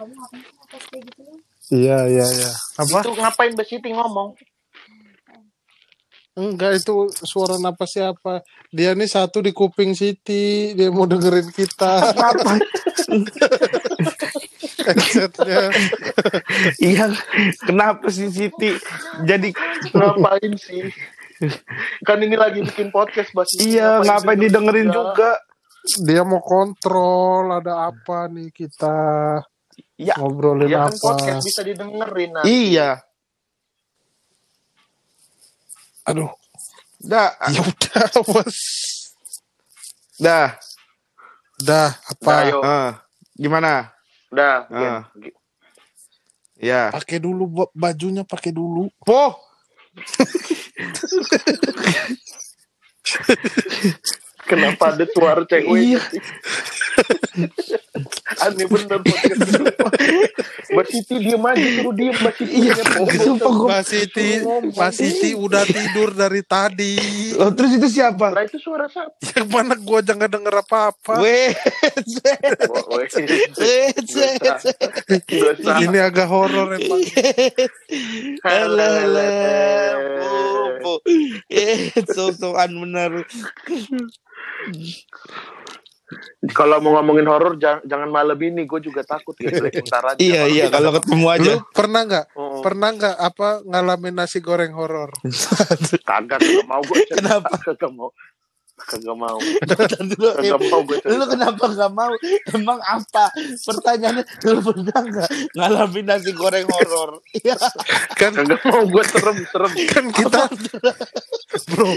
Iya, 1.68 2.06
iya, 2.08 2.26
iya. 2.26 2.50
Apa? 2.80 3.04
Itu 3.04 3.12
ngapain 3.12 3.52
Siti 3.66 3.90
ngomong? 3.92 4.32
Enggak 6.38 6.78
itu 6.78 6.94
suara 7.26 7.58
napas 7.58 7.98
siapa? 7.98 8.46
Dia 8.70 8.94
nih 8.94 9.10
satu 9.10 9.42
di 9.42 9.50
kuping 9.50 9.90
Siti, 9.98 10.70
dia 10.78 10.86
mau 10.94 11.02
dengerin 11.02 11.50
kita. 11.50 12.14
Headsetnya. 14.86 15.74
Iya. 16.78 17.06
Kenapa 17.66 18.06
sih 18.08 18.30
Siti? 18.30 18.70
Jadi 19.26 19.50
Ngapain 19.90 20.52
sih? 20.54 20.88
Kan 22.02 22.18
ini 22.22 22.34
lagi 22.34 22.62
bikin 22.62 22.90
podcast, 22.90 23.30
Siti. 23.30 23.74
iya 23.74 24.02
ngapain 24.02 24.38
didengerin 24.38 24.90
juga? 24.90 25.38
Dia 26.02 26.26
mau 26.26 26.42
kontrol 26.42 27.50
ada 27.54 27.90
apa 27.90 28.26
nih 28.26 28.50
kita 28.50 28.96
Ya, 29.98 30.14
ngobrolin 30.18 30.66
Ya 30.70 30.86
kan 30.86 30.94
apa? 30.94 31.02
podcast 31.02 31.42
bisa 31.42 31.62
didengerin. 31.62 32.30
Nah. 32.34 32.42
Iya. 32.46 33.02
Aduh, 36.08 36.30
Dah, 36.98 37.30
ya 37.46 37.60
udah, 37.60 38.04
bos. 38.26 38.58
dah. 40.16 40.58
Dah, 41.58 41.90
apa? 41.94 42.32
Ayo. 42.42 42.58
Ah, 42.60 42.90
gimana? 43.32 43.94
Udah, 44.28 44.66
Ah. 44.68 45.02
Gen. 45.14 45.30
Ya. 46.58 46.90
Pakai 46.90 47.18
dulu 47.18 47.46
ba- 47.46 47.70
bajunya 47.72 48.22
pakai 48.22 48.50
dulu. 48.50 48.90
Po. 48.98 49.38
Kenapa 54.42 54.90
ada 54.90 55.04
suara 55.06 55.42
cewek? 55.44 55.70
Iya. 55.70 56.02
Aneh 58.44 58.66
bener 58.66 58.98
podcast. 59.00 59.50
Mbak 60.68 60.86
Siti 60.86 61.14
diem 61.18 61.42
aja, 61.42 61.66
suruh 61.74 61.94
diem 61.96 62.14
Mbak 62.14 62.34
Siti. 62.36 62.52
Iya, 62.54 62.72
Ya, 62.76 63.18
sumpah 63.24 63.50
gua- 63.50 63.68
Mbak 63.72 63.82
Siti, 63.84 64.28
Mbak 64.76 64.92
Siti 64.92 65.30
udah 65.34 65.62
tidur 65.64 66.10
dari 66.12 66.42
tadi. 66.44 66.94
Oh, 67.40 67.50
terus 67.50 67.72
itu 67.74 67.88
siapa? 67.88 68.30
Lah 68.30 68.44
itu 68.44 68.58
suara 68.60 68.86
siapa? 68.86 69.10
Yang 69.38 69.48
mana 69.48 69.74
gua 69.80 69.98
aja 69.98 70.12
nggak 70.14 70.32
denger 70.32 70.54
apa-apa. 70.60 71.14
Weh. 71.18 71.50
Ini 75.82 75.98
agak 75.98 76.26
horor 76.28 76.76
emang. 76.76 77.00
Halo, 78.44 78.86
halo. 78.86 79.28
Eh, 81.48 81.90
so-soan 82.06 82.70
bener. 82.76 83.24
Kalau 86.56 86.80
mau 86.80 86.96
ngomongin 86.96 87.28
horor 87.28 87.60
jangan, 87.60 87.84
jangan 87.84 88.08
malam 88.08 88.38
ini, 88.40 88.64
gue 88.64 88.80
juga 88.80 89.04
takut 89.04 89.36
gitu. 89.36 89.60
Ntar 89.60 90.16
aja. 90.16 90.20
Iya, 90.20 90.48
iya, 90.48 90.64
kalau 90.72 90.96
ketemu 90.96 91.26
aja. 91.28 91.50
Lu 91.60 91.68
pernah 91.76 92.00
nggak? 92.08 92.24
Oh, 92.32 92.64
Pernah 92.64 92.88
nggak 92.96 93.16
apa 93.20 93.48
ngalamin 93.68 94.14
nasi 94.16 94.40
goreng 94.40 94.72
horor? 94.72 95.12
kagak, 96.08 96.40
kagak 96.40 96.64
mau 96.64 96.80
gue. 96.80 96.96
Kenapa? 97.12 97.60
Kagak 97.60 97.92
mau. 97.92 98.08
Kagak 98.78 99.16
mau. 99.16 99.38
Dulu, 100.10 100.28
eh. 100.38 100.48
Kagak 100.48 100.60
mau 100.70 100.80
gue. 100.82 100.98
Lu 101.02 101.24
kenapa 101.26 101.64
gak 101.68 101.92
mau? 101.92 102.12
Emang 102.50 102.78
apa? 102.80 103.28
Pertanyaannya, 103.58 104.22
lu 104.46 104.60
pernah 104.62 105.00
gak 105.02 105.28
ngalamin 105.52 106.04
nasi 106.06 106.30
goreng 106.32 106.66
horor? 106.66 107.18
Iya, 107.38 107.58
Kan 108.14 108.32
Kagak 108.34 108.62
mau 108.64 108.86
gue 108.86 109.04
serem, 109.04 109.36
serem. 109.46 109.72
kan 109.88 110.04
kita 110.08 110.40
bro 111.68 111.88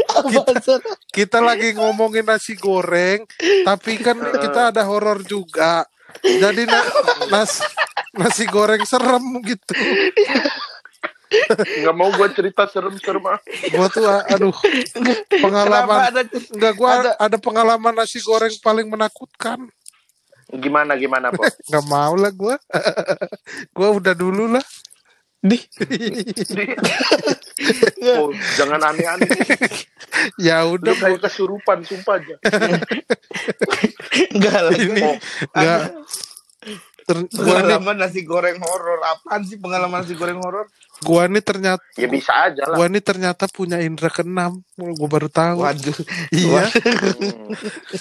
Sir? 0.62 0.80
kita 1.12 1.40
lagi 1.40 1.76
ngomongin 1.76 2.24
nasi 2.24 2.56
goreng 2.56 3.28
tapi 3.64 4.00
kan 4.00 4.16
kita 4.16 4.72
ada 4.72 4.84
horor 4.84 5.22
juga 5.22 5.84
jadi 6.24 6.66
na- 6.66 6.92
nas 7.34 7.60
nasi 8.14 8.48
goreng 8.48 8.84
serem 8.84 9.22
gitu 9.44 9.76
Nggak 11.82 11.96
mau 11.96 12.10
gue 12.10 12.28
cerita 12.32 12.64
serem-serem. 12.66 13.24
ah. 13.26 13.40
gua 13.70 13.88
tuh 13.88 14.04
a- 14.04 14.26
aduh. 14.28 14.52
Pengalaman. 15.32 15.98
Ada 16.06 16.22
enggak 16.52 16.74
gua 16.76 16.90
ada- 16.94 17.16
ada, 17.18 17.38
pengalaman 17.38 17.94
nasi 17.94 18.20
goreng 18.20 18.52
paling 18.58 18.86
menakutkan. 18.86 19.72
Gimana, 20.52 20.96
gimana, 20.96 21.32
Po? 21.32 21.48
nggak 21.72 21.86
mau 21.86 22.14
lah 22.14 22.32
gua. 22.32 22.56
Gua 23.76 23.90
udah 23.94 24.12
dulu 24.12 24.52
lah. 24.52 24.66
Di 25.42 25.58
Oh, 28.14 28.30
jangan 28.56 28.78
aneh-aneh. 28.84 29.26
ya 30.46 30.62
Lu 30.62 30.76
udah 30.76 30.94
kayak 30.94 31.18
kesurupan, 31.20 31.82
sumpah 31.82 32.20
aja. 32.20 32.36
enggak 34.30 34.60
lah 34.60 34.76
ini 34.76 35.02
Oh, 35.02 35.16
nggak 35.52 35.80
ter- 37.12 37.27
gua 37.36 37.60
nih 37.60 37.75
Pengalaman 37.75 37.96
nasi 38.00 38.22
goreng 38.24 38.58
horor. 38.58 39.00
Apaan 39.03 39.41
sih 39.44 39.58
pengalaman 39.58 40.00
nasi 40.00 40.15
goreng 40.15 40.39
horor? 40.39 40.72
gua 41.01 41.25
nih 41.25 41.41
ternyata 41.41 41.82
Ya 41.98 42.06
bisa 42.06 42.30
aja 42.30 42.62
lah. 42.62 42.77
gua 42.77 42.86
nih 42.86 43.01
ternyata 43.01 43.50
punya 43.50 43.82
indera 43.82 44.08
keenam 44.08 44.62
gua 44.77 45.10
baru 45.10 45.27
tahu 45.27 45.65
Waduh. 45.65 45.98
iya. 46.32 46.70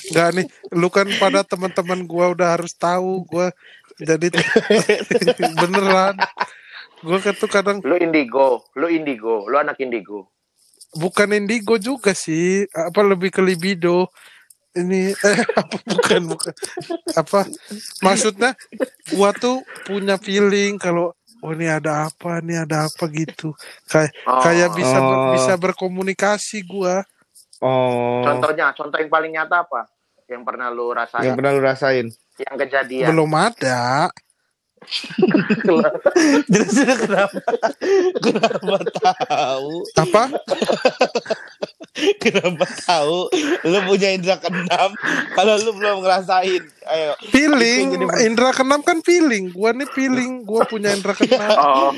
Enggak 0.06 0.28
nih, 0.36 0.46
lu 0.70 0.88
kan 0.88 1.08
pada 1.16 1.40
teman-teman 1.42 2.04
gua 2.04 2.30
udah 2.30 2.54
harus 2.54 2.72
tahu 2.72 3.24
gua 3.24 3.50
jadi 3.96 4.28
beneran. 5.60 6.16
Gua 7.00 7.18
kan 7.18 7.32
tuh 7.32 7.48
kadang 7.48 7.80
Lu 7.80 7.96
indigo, 7.96 8.68
lu 8.76 8.86
indigo, 8.86 9.48
lu 9.48 9.56
anak 9.56 9.80
indigo. 9.80 10.28
bukan 10.92 11.30
indigo 11.32 11.78
juga 11.78 12.12
sih, 12.12 12.66
apa 12.68 13.00
lebih 13.00 13.30
ke 13.30 13.40
libido. 13.40 14.10
Ini 14.70 15.10
eh 15.10 15.38
apa 15.60 15.76
bukan 15.82 16.20
bukan 16.30 16.54
apa 17.18 17.42
maksudnya 18.00 18.54
gua 19.10 19.34
tuh 19.34 19.66
punya 19.82 20.14
feeling 20.14 20.78
kalau 20.78 21.10
oh 21.40 21.50
ini 21.50 21.66
ada 21.66 22.06
apa, 22.06 22.38
ini 22.38 22.54
ada 22.54 22.84
apa 22.86 23.08
gitu. 23.08 23.50
Kayak 23.88 24.12
Oh. 24.28 24.44
kayak 24.44 24.70
bisa 24.76 24.96
ber- 25.00 25.18
Oh. 25.18 25.32
bisa 25.34 25.52
berkomunikasi 25.56 26.62
gua. 26.62 27.00
Oh. 27.58 28.20
Contohnya, 28.22 28.70
contoh 28.72 29.00
yang 29.00 29.08
paling 29.08 29.32
nyata 29.32 29.64
apa? 29.64 29.88
Yang 30.28 30.42
pernah 30.44 30.68
lu 30.68 30.92
rasain? 30.92 31.24
Yang 31.24 31.34
pernah 31.34 31.50
lu 31.50 31.60
rasain. 31.60 32.06
Yang 32.38 32.56
kejadian. 32.64 33.08
Belum 33.10 33.32
ada. 33.34 34.08
Jelasin 36.50 36.88
kenapa? 37.04 37.38
kenapa 38.24 38.78
tahu? 38.96 39.70
Apa? 40.00 40.22
Kenapa 42.22 42.64
tahu? 42.88 43.28
Lu 43.68 43.78
punya 43.84 44.08
indra 44.16 44.40
keenam 44.40 44.90
kalau 45.36 45.54
lu 45.60 45.76
belum 45.76 46.00
ngerasain. 46.00 46.64
Ayo. 46.88 47.12
Feeling, 47.28 48.08
indra 48.24 48.56
keenam 48.56 48.80
kan 48.80 49.04
feeling. 49.04 49.52
Gua 49.52 49.76
nih 49.76 49.88
feeling, 49.92 50.42
gua 50.48 50.64
punya 50.64 50.96
indra 50.96 51.12
keenam. 51.12 51.58
Oh. 51.60 51.92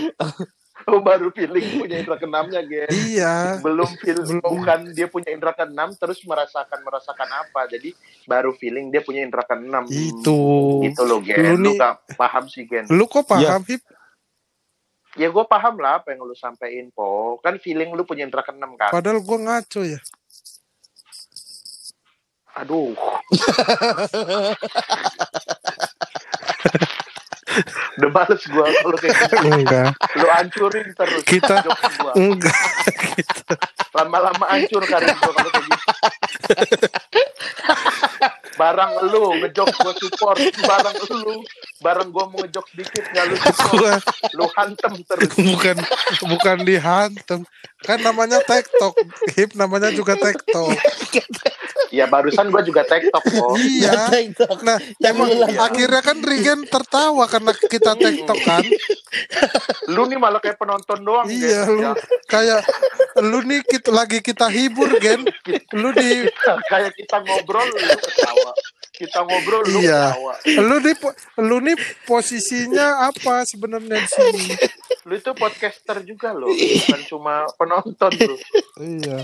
Lu 0.88 0.98
baru 1.00 1.28
feeling 1.30 1.78
punya 1.78 1.96
indra 2.00 2.16
keenamnya, 2.16 2.60
Gen. 2.62 2.88
Iya. 2.90 3.58
Belum 3.60 3.88
feel, 3.96 4.18
Belum. 4.20 4.40
bukan 4.40 4.78
dia 4.92 5.06
punya 5.06 5.30
indra 5.30 5.52
keenam 5.52 5.92
terus 5.94 6.20
merasakan 6.22 6.80
merasakan 6.80 7.28
apa. 7.30 7.66
Jadi 7.66 7.92
baru 8.24 8.52
feeling 8.52 8.88
dia 8.88 9.00
punya 9.00 9.22
indra 9.22 9.42
keenam. 9.42 9.84
Itu. 9.86 10.80
Gitu 10.82 11.00
loh, 11.02 11.18
Gen. 11.20 11.54
Lu 11.54 11.56
Lu, 11.56 11.70
nih- 11.70 11.78
gak 11.78 11.94
paham 12.16 12.44
sih, 12.46 12.64
Gen. 12.64 12.84
Lu 12.88 13.04
kok 13.06 13.24
paham, 13.24 13.62
Hip? 13.64 13.82
Ya 15.12 15.28
gue 15.28 15.44
paham 15.44 15.76
lah 15.76 16.00
apa 16.00 16.10
yang 16.10 16.24
lu 16.24 16.32
sampein, 16.32 16.88
Po. 16.88 17.36
Kan 17.38 17.60
feeling 17.60 17.92
lu 17.92 18.02
punya 18.02 18.24
indra 18.24 18.40
keenam 18.40 18.72
kan. 18.80 18.88
Padahal 18.88 19.20
gua 19.20 19.38
ngaco 19.38 19.84
ya. 19.84 20.00
Aduh. 22.52 22.92
Udah 27.98 28.10
males 28.10 28.42
gue 28.42 28.64
kalau 28.64 28.96
kayak 28.96 29.14
gitu. 29.16 29.36
Enggak. 29.44 29.90
Lu 30.16 30.26
hancurin 30.28 30.86
terus. 30.92 31.22
Kita- 31.24 31.62
gua. 31.64 32.12
Enggak. 32.16 32.58
Lama-lama 33.92 34.44
hancur 34.48 34.82
karir 34.84 35.12
gue 35.12 35.32
kalau 35.32 35.50
kayak 35.50 35.66
gitu. 35.66 35.86
barang 38.52 38.92
lu 39.08 39.24
ngejok 39.40 39.68
gue 39.72 39.92
support 39.98 40.38
barang 40.38 40.96
lu 41.10 41.40
barang 41.82 42.08
gue 42.08 42.24
mau 42.30 42.38
ngejok 42.40 42.66
sedikit 42.70 43.04
nggak 43.10 43.24
lu 43.26 43.36
Gua 43.74 43.92
lu 44.32 44.44
hantem 44.54 44.92
terus 45.02 45.30
bukan 45.34 45.76
bukan 46.24 46.56
dihantem. 46.62 47.40
Kan 47.82 47.98
namanya 47.98 48.38
TikTok. 48.40 48.94
Hip 49.34 49.58
namanya 49.58 49.90
juga 49.90 50.14
TikTok. 50.14 50.70
ya 51.92 52.08
barusan 52.08 52.48
gue 52.48 52.62
juga 52.64 52.88
tiktok 52.88 53.20
kok 53.20 53.52
iya. 53.60 53.92
Nah, 54.64 54.80
emang 55.04 55.28
akhirnya 55.60 56.00
kan 56.00 56.24
Regen 56.24 56.64
tertawa 56.64 57.28
karena 57.28 57.52
kita 57.52 57.92
TikTok 57.92 58.38
kan. 58.40 58.64
lu 59.92 60.08
nih 60.08 60.16
malah 60.16 60.40
kayak 60.40 60.56
penonton 60.56 61.04
doang 61.04 61.28
Iya, 61.28 61.68
Gen. 61.68 61.68
lu 61.68 61.80
Ya, 61.84 61.92
kayak 62.32 62.60
lu 63.20 63.44
nih 63.44 63.60
kita 63.60 63.92
lagi 63.92 64.24
kita 64.24 64.48
hibur, 64.48 64.88
Gen. 65.04 65.28
Lu 65.76 65.92
di 65.92 66.24
kayak 66.72 66.96
kita 66.96 67.20
ngobrol 67.20 67.68
lu 67.68 67.76
ketawa 68.00 68.50
kita 69.02 69.18
ngobrol 69.20 69.62
lu 69.66 69.78
Iya. 69.82 70.14
ketawa 70.14 70.32
lu 70.62 70.76
po- 70.94 71.16
lu 71.42 71.56
nih 71.58 71.74
posisinya 72.06 73.10
apa 73.10 73.42
sebenarnya 73.42 73.98
di 73.98 74.08
sini? 74.08 74.46
Lu 75.02 75.14
itu 75.14 75.30
podcaster 75.32 75.98
juga 76.02 76.30
lo 76.30 76.46
bukan 76.46 77.00
cuma 77.04 77.34
penonton 77.54 78.12
lu 78.20 78.36
Iya. 78.74 79.18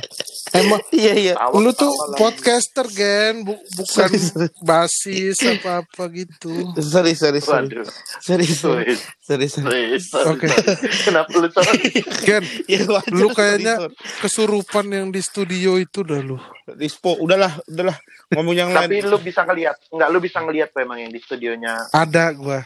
Emang 0.51 0.81
Iya 0.91 1.15
iya. 1.15 1.35
Tawa, 1.35 1.55
lu 1.55 1.71
tuh 1.71 1.89
ketawa 1.89 2.05
lagi. 2.09 2.19
podcaster 2.19 2.87
gen 2.89 3.35
bu- 3.43 3.63
bukan 3.73 4.11
Sorry, 4.11 4.19
sorry. 4.19 4.49
basis 4.61 5.37
apa 5.41 5.83
apa 5.83 6.03
gitu. 6.11 6.53
Sorry 6.77 7.13
sorry 7.13 7.41
sorry. 7.41 7.69
waduh 7.69 7.89
Sorry 8.19 8.47
sorry. 8.47 8.95
Sorry. 9.23 9.47
Sorry 9.49 9.99
sorry. 10.01 10.27
Oke. 10.29 10.47
sorry. 10.47 10.75
kenapa 11.01 11.31
lu 11.33 11.49
sorry 11.49 11.79
Gen, 12.23 12.45
Ya, 12.71 12.83
wajar, 12.85 13.13
lu 13.13 13.27
kayaknya 13.31 13.75
kesurupan 14.19 14.89
yang 14.89 15.09
di 15.09 15.21
studio 15.21 15.77
itu 15.77 16.03
dah 16.03 16.19
lu. 16.19 16.37
Dispo, 16.75 17.17
udahlah, 17.17 17.55
udahlah. 17.67 17.97
Ngomong 18.31 18.55
yang 18.55 18.71
tapi 18.71 18.99
lain. 18.99 19.07
lu 19.07 19.19
bisa 19.19 19.43
ngelihat 19.43 19.77
nggak 19.89 20.09
lu 20.09 20.19
bisa 20.19 20.39
ngelihat 20.39 20.69
tuh 20.69 20.81
emang 20.81 20.99
yang 20.99 21.09
di 21.09 21.19
studionya 21.19 21.89
Ada 21.91 22.35
gua 22.35 22.61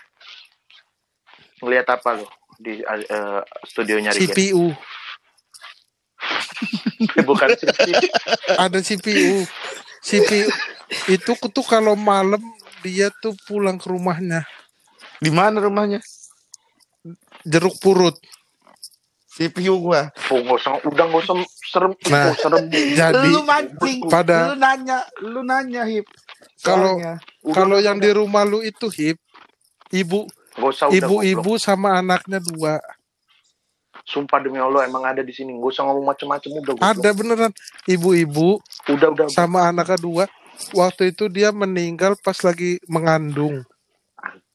ngelihat 1.59 1.87
apa 1.89 2.11
lu 2.15 2.27
di 2.59 2.83
eh, 2.83 3.41
studionya 3.65 4.13
Rigen 4.13 4.35
CPU, 4.35 4.67
bukan 7.23 7.49
sih 7.57 7.69
ada 8.55 8.79
CPU. 8.79 9.45
CPU 10.03 10.51
itu 11.09 11.33
tuh 11.35 11.65
kalau 11.65 11.95
malam 11.95 12.43
dia 12.83 13.09
tuh 13.23 13.33
pulang 13.47 13.79
ke 13.79 13.87
rumahnya 13.87 14.43
Di 15.23 15.31
mana 15.31 15.63
rumahnya? 15.63 16.03
jeruk 17.43 17.79
purut. 17.79 18.15
CPU 19.33 19.81
gua. 19.81 20.13
oh, 20.29 20.45
usah 20.53 20.77
udah 20.85 21.05
nggak 21.09 21.23
usah 21.25 21.35
serem 21.65 21.93
Nah, 22.07 22.31
oh, 22.31 22.35
serem 22.37 22.69
Jadi 22.69 23.33
lu 23.33 23.41
mancing. 23.43 24.05
pada- 24.07 24.53
lu 24.53 24.55
nanya, 24.61 24.99
lu 25.25 25.41
nanya 25.41 25.83
hip. 25.89 26.05
kalau 26.61 27.01
kalau 27.51 27.81
udah, 27.81 27.87
yang 27.87 27.99
di 27.99 28.13
rumah 28.13 28.45
lu 28.45 28.61
itu 28.61 28.93
hip 28.93 29.17
ibu 29.89 30.29
ibu-ibu 30.91 31.57
sama 31.57 31.97
anaknya 31.97 32.39
dua 32.39 32.79
sumpah 34.03 34.43
demi 34.43 34.59
Allah 34.59 34.85
emang 34.85 35.05
ada 35.05 35.23
di 35.23 35.31
sini 35.31 35.55
nggak 35.55 35.71
usah 35.71 35.87
ngomong 35.87 36.07
macem-macem 36.11 36.51
udah 36.53 36.73
goblok. 36.75 36.83
ada 36.83 37.11
beneran 37.15 37.53
ibu-ibu 37.87 38.59
udah 38.91 39.09
udah 39.15 39.27
sama 39.31 39.71
anaknya 39.71 39.97
dua 39.97 40.25
waktu 40.73 41.11
itu 41.11 41.31
dia 41.31 41.51
meninggal 41.51 42.19
pas 42.19 42.37
lagi 42.43 42.83
mengandung 42.87 43.63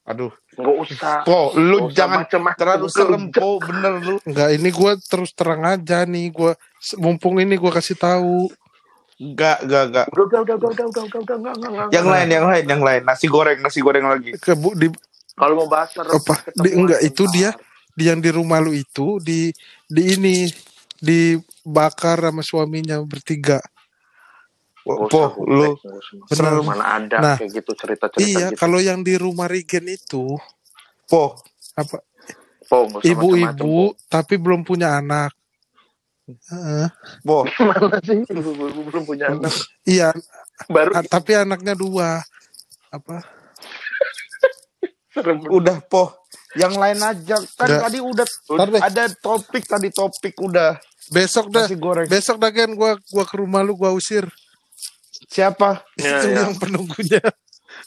Aduh. 0.03 0.31
nggak 0.55 0.77
usah 0.87 1.19
Po, 1.21 1.51
lu 1.53 1.59
Nggak 1.59 1.83
usah 1.83 1.95
jangan 1.95 2.19
macem-macem. 2.23 2.59
terlalu 2.59 2.85
serem, 2.87 3.23
Po. 3.27 3.59
Bener 3.59 3.93
lu. 3.99 4.15
enggak 4.23 4.49
ini 4.55 4.69
gua 4.71 4.91
terus 4.97 5.35
terang 5.35 5.63
aja 5.63 6.07
nih 6.07 6.31
gua 6.31 6.55
mumpung 6.95 7.37
ini 7.37 7.55
gua 7.55 7.75
kasih 7.75 7.95
tahu 7.95 8.47
Enggak, 9.17 9.65
enggak, 9.65 9.83
enggak. 9.89 10.05
udah 10.13 10.23
udah 10.29 10.41
udah 10.45 10.69
udah 10.69 10.85
udah 10.85 11.03
udah 11.09 11.55
udah 11.57 11.85
Yang 11.89 12.05
lain, 12.05 12.27
yang 12.29 12.45
lain, 12.45 12.65
yang 12.69 12.83
lain. 12.85 13.01
Nasi 13.01 13.25
goreng, 13.25 13.57
nasi 13.59 13.81
goreng 13.81 14.05
lagi. 14.05 14.37
ke 14.37 14.53
bu 14.53 14.77
di, 14.77 14.93
kalau 15.37 15.53
mau 15.55 15.69
bahas 15.69 15.93
Apa? 15.93 16.41
ketemu 16.43 16.63
Di- 16.63 16.73
enggak, 16.75 17.01
itu 17.05 17.23
ntar. 17.23 17.33
dia. 17.33 17.51
di 17.93 18.03
yang 18.05 18.21
di 18.21 18.29
rumah 18.29 18.61
lu 18.61 18.73
itu 18.73 19.17
di 19.17 19.49
di 19.85 20.01
ini 20.13 20.45
dibakar 20.97 22.21
sama 22.21 22.41
suaminya 22.41 23.01
bertiga 23.01 23.57
Po, 24.85 24.93
lu. 25.43 25.75
Bener. 26.29 26.61
mana 26.61 26.85
ada 26.95 27.17
Nah, 27.19 27.35
kayak 27.35 27.57
gitu 27.57 27.73
cerita-cerita 27.73 28.21
iya 28.23 28.47
gitu 28.47 28.55
kalau 28.55 28.77
yang 28.77 29.01
di 29.01 29.17
rumah 29.17 29.49
Regen 29.49 29.83
itu 29.85 30.37
Po, 31.05 31.41
apa 31.73 31.99
ibu-ibu 33.01 33.97
tapi 34.07 34.37
belum 34.37 34.61
punya 34.61 34.95
anak 34.95 35.33
Heeh. 36.27 36.87
Po. 37.25 37.43
Po. 37.43 37.63
mana 37.65 37.97
sih 37.99 38.21
ibu-ibu 38.23 38.79
belum 38.85 39.03
punya 39.03 39.33
anak 39.33 39.53
iya 39.83 40.13
baru 40.69 41.01
tapi 41.03 41.33
anaknya 41.33 41.73
dua 41.73 42.21
apa 42.87 43.25
Udah, 45.49 45.77
Po. 45.81 46.13
Yang 46.53 46.73
lain 46.75 46.99
aja. 46.99 47.35
Kan 47.53 47.67
Nggak. 47.67 47.81
tadi 47.83 47.97
udah 47.99 48.25
Ntar 48.49 48.67
deh. 48.69 48.81
ada 48.81 49.03
topik 49.13 49.63
tadi 49.63 49.89
topik 49.89 50.35
udah. 50.39 50.77
besok 51.07 51.47
dah 51.47 51.63
goreng. 51.71 52.05
besok 52.05 52.35
dah 52.35 52.51
kan 52.51 52.67
gua 52.73 52.97
gua 53.07 53.23
ke 53.23 53.35
rumah 53.37 53.63
lu 53.63 53.73
gua 53.73 53.91
usir 53.91 54.27
Siapa? 55.27 55.83
Ya, 55.95 56.19
itu 56.19 56.27
ya. 56.35 56.43
yang 56.43 56.53
penunggunya 56.57 57.23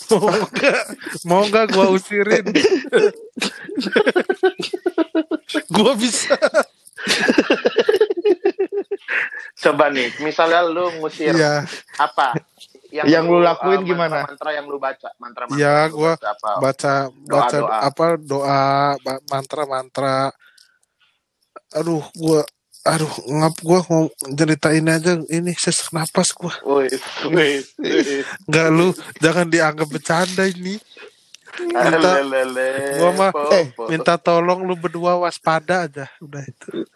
mau 0.09 0.25
nggak 0.49 0.83
mau 1.29 1.43
nggak 1.45 1.67
gua 1.69 1.93
usirin 1.93 2.41
gua 5.75 5.93
bisa 5.95 6.35
coba 9.61 9.93
nih 9.93 10.09
misalnya 10.21 10.65
lu 10.65 10.89
ngusir 10.99 11.37
Iya 11.37 11.65
apa 12.01 12.33
Yang 12.93 13.25
lu 13.25 13.39
lakuin 13.39 13.81
eh, 13.81 13.87
gimana? 13.87 14.19
mantra 14.27 14.51
yang 14.51 14.67
lu 14.67 14.77
baca 14.77 15.09
mantra 15.17 15.45
mantra 15.47 15.57
Iya, 15.57 15.75
yang 15.81 15.91
lu 15.91 15.97
gua 15.97 16.13
baca 16.13 16.29
apa 16.29 16.51
baca 16.59 16.95
baca 17.09 17.57
Doa-doa. 17.57 17.77
apa 17.81 18.07
doa 18.19 18.61
ba- 18.99 19.23
mantra-mantra 19.27 20.17
aduh 21.71 22.03
gua 22.13 22.43
aduh 22.83 23.13
ngap 23.29 23.55
gua 23.61 23.81
mau 23.87 24.05
ceritain 24.27 24.87
aja 24.87 25.13
ini 25.29 25.53
sesak 25.55 25.91
napas 25.91 26.33
gua 26.33 26.51
Woi, 26.63 26.89
woi, 27.31 27.63
woi. 27.79 28.25
nggak 28.45 28.69
lu 28.71 28.91
jangan 29.19 29.47
dianggap 29.47 29.87
bercanda 29.87 30.45
ini 30.45 30.81
Minta- 31.61 32.23
Lelele, 32.23 32.71
gua 32.97 33.11
mah- 33.13 33.35
eh. 33.53 33.67
Minta 33.85 34.15
tolong 34.17 34.63
lu 34.63 34.79
berdua 34.79 35.19
waspada 35.19 35.85
aja. 35.85 36.07
Udah 36.23 36.41
itu. 36.41 36.87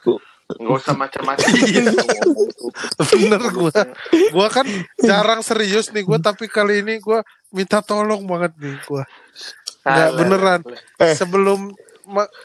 Nggak 0.45 0.77
usah 0.77 0.95
macam-macam. 0.97 1.49
Iya. 1.65 1.91
Bener 3.17 3.43
gua. 3.55 3.73
Gua 4.35 4.49
kan 4.51 4.67
jarang 5.01 5.41
serius 5.41 5.89
nih 5.95 6.05
gua 6.05 6.19
tapi 6.21 6.51
kali 6.51 6.85
ini 6.85 7.01
gua 7.01 7.25
minta 7.55 7.81
tolong 7.81 8.27
banget 8.29 8.53
nih 8.61 8.77
gua. 8.85 9.05
Nggak, 9.85 10.09
Alah, 10.09 10.17
beneran. 10.17 10.61
Eh. 11.01 11.15
Sebelum 11.17 11.73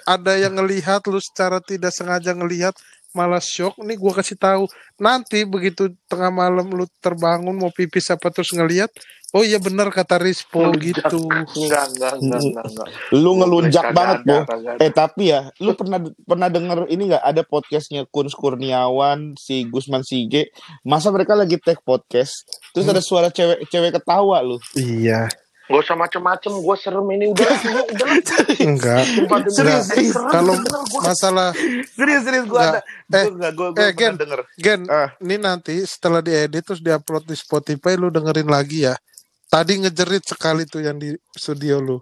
ada 0.08 0.34
yang 0.40 0.56
ngelihat 0.56 1.04
lu 1.12 1.20
secara 1.20 1.60
tidak 1.60 1.92
sengaja 1.92 2.32
ngelihat 2.32 2.76
malah 3.14 3.42
shock 3.42 3.78
nih 3.82 3.98
gua 3.98 4.14
kasih 4.22 4.38
tahu 4.38 4.70
nanti 5.02 5.42
begitu 5.44 5.90
tengah 6.06 6.30
malam 6.30 6.70
lu 6.70 6.86
terbangun 7.02 7.58
mau 7.58 7.74
pipis 7.74 8.14
apa 8.14 8.30
terus 8.30 8.54
ngelihat 8.54 8.94
oh 9.34 9.46
iya 9.46 9.62
bener 9.62 9.90
kata 9.94 10.18
Rispo 10.22 10.74
Ngelunjak. 10.74 11.06
gitu 11.06 11.20
Enggak, 11.30 11.86
enggak, 11.94 12.14
enggak, 12.18 12.42
enggak, 12.42 12.66
enggak. 12.66 12.88
Lu 13.14 13.32
ngelunjak 13.38 13.86
Kagak 13.90 13.98
banget, 13.98 14.20
ada. 14.26 14.38
Eh 14.82 14.92
tapi 14.94 15.24
ya, 15.30 15.50
lu 15.62 15.72
pernah 15.78 16.00
pernah 16.26 16.48
denger 16.50 16.90
ini 16.90 17.14
nggak 17.14 17.26
ada 17.26 17.42
podcastnya 17.46 18.10
Kun 18.10 18.30
Kurniawan, 18.30 19.38
si 19.38 19.70
Gusman 19.70 20.02
Sige. 20.02 20.50
Masa 20.82 21.14
mereka 21.14 21.38
lagi 21.38 21.62
take 21.62 21.82
podcast, 21.86 22.46
terus 22.74 22.90
ada 22.90 23.02
suara 23.02 23.30
cewek 23.30 23.70
cewek 23.70 24.02
ketawa 24.02 24.42
lu. 24.42 24.58
iya 24.74 25.30
Nggak 25.70 25.86
usah 25.86 25.96
macem-macem, 25.96 26.52
gue 26.52 26.76
serem 26.76 27.06
ini 27.14 27.26
udah, 27.30 27.46
udah, 27.46 27.84
udah. 27.86 28.10
enggak 28.74 29.06
Serius, 29.48 29.86
eh, 29.94 30.10
serem, 30.10 30.34
kalau 30.34 30.54
masalah 31.00 31.54
Serius 31.94 32.26
serius 32.26 32.46
gua 32.46 32.58
Nggak. 32.60 32.74
ada. 32.74 32.82
Eh, 32.82 33.24
Gua 33.24 33.34
nggak, 33.38 33.52
gua, 33.54 33.68
gua 33.70 33.80
eh, 33.80 33.92
Gen. 33.94 34.14
denger. 34.18 34.40
Gen, 34.58 34.82
Ah. 34.90 35.10
ini 35.20 35.36
nanti 35.38 35.78
setelah 35.86 36.20
diedit 36.20 36.66
terus 36.66 36.82
diupload 36.82 37.22
di 37.24 37.38
Spotify 37.38 37.94
lu 37.94 38.10
dengerin 38.10 38.50
lagi 38.50 38.84
ya. 38.84 38.98
Tadi 39.46 39.78
ngejerit 39.80 40.26
sekali 40.26 40.66
tuh 40.66 40.82
yang 40.82 40.98
di 40.98 41.10
studio 41.32 41.78
lu. 41.78 41.98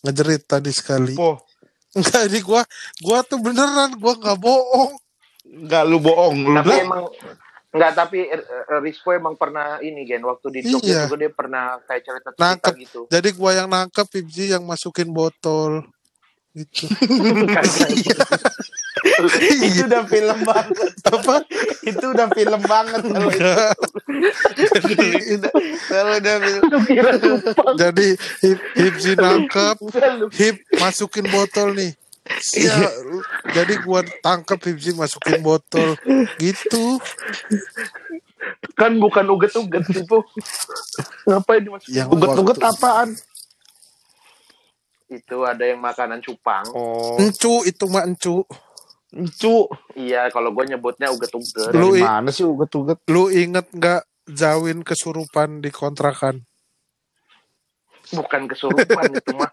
Ngejerit 0.00 0.42
tadi 0.46 0.72
sekali. 0.72 1.12
Po, 1.12 1.44
Enggak, 1.90 2.24
ini 2.24 2.40
gua 2.40 2.62
gua 2.98 3.20
tuh 3.20 3.36
beneran 3.36 3.96
gua 3.96 4.16
nggak 4.16 4.38
bohong. 4.38 4.96
nggak 5.42 5.82
lu 5.84 5.98
bohong, 5.98 6.36
lu 6.40 6.54
Tapi 6.54 6.68
bohong. 6.70 6.84
emang 6.84 7.02
Enggak, 7.70 7.90
tapi 7.94 8.26
eh, 8.26 8.42
Rispo 8.78 9.10
emang 9.10 9.34
pernah 9.34 9.78
ini 9.78 10.02
Gen 10.02 10.22
waktu 10.22 10.46
di 10.50 10.60
Jogja 10.66 10.86
Iya. 10.86 11.00
juga 11.06 11.16
dia 11.16 11.30
pernah 11.30 11.78
kayak 11.84 12.02
cerita-cerita 12.02 12.42
Nangkep. 12.42 12.72
gitu. 12.82 13.00
Jadi 13.06 13.28
gua 13.30 13.50
yang 13.54 13.66
nangkep 13.66 14.06
Pibji 14.10 14.50
yang 14.50 14.62
masukin 14.66 15.08
botol 15.08 15.86
gitu. 16.50 16.90
itu 19.62 19.80
udah 19.86 20.02
film 20.04 20.38
banget. 20.42 20.92
Apa? 21.06 21.36
itu 21.80 22.04
udah 22.10 22.28
film 22.34 22.60
banget 22.66 23.00
kalau 23.06 23.30
itu. 23.30 23.54
Kalau 25.88 26.12
udah 26.18 26.36
film. 26.42 26.62
Jadi 27.78 28.08
Hip, 28.42 28.58
Hipzi 28.74 29.12
nangkep. 29.14 29.76
Hip 30.34 30.56
masukin 30.76 31.26
botol 31.28 31.74
nih. 31.74 31.92
Sia, 32.38 32.76
jadi 33.50 33.80
gua 33.80 34.04
tangkep 34.20 34.60
Hipzi 34.62 34.92
masukin 34.92 35.40
botol 35.40 35.96
gitu. 36.36 37.00
Kan 38.74 38.96
bukan 38.96 39.24
uget-uget 39.30 39.84
itu. 39.90 40.18
Ngapain 41.24 41.60
dimasukin? 41.60 41.96
Yang 41.96 42.08
Uget-uget 42.12 42.56
waktu- 42.56 42.70
apaan? 42.70 43.08
Itu 45.10 45.42
ada 45.42 45.64
yang 45.64 45.82
makanan 45.82 46.22
cupang. 46.22 46.64
Oh, 46.70 47.18
Encu 47.18 47.64
itu 47.64 47.84
mah 47.90 48.06
encu. 48.06 48.46
cu. 49.10 49.66
Iya, 49.98 50.30
kalau 50.30 50.54
gue 50.54 50.70
nyebutnya 50.70 51.10
uget-uget. 51.10 51.74
Lu- 51.74 51.98
mana 51.98 52.30
sih 52.30 52.46
uget-uget? 52.46 53.02
Lu 53.10 53.26
inget 53.26 53.66
nggak 53.68 54.06
Zawin 54.30 54.86
kesurupan 54.86 55.58
di 55.58 55.74
kontrakan? 55.74 56.46
Bukan 58.10 58.46
kesurupan 58.46 59.06
itu 59.16 59.32
mah. 59.32 59.50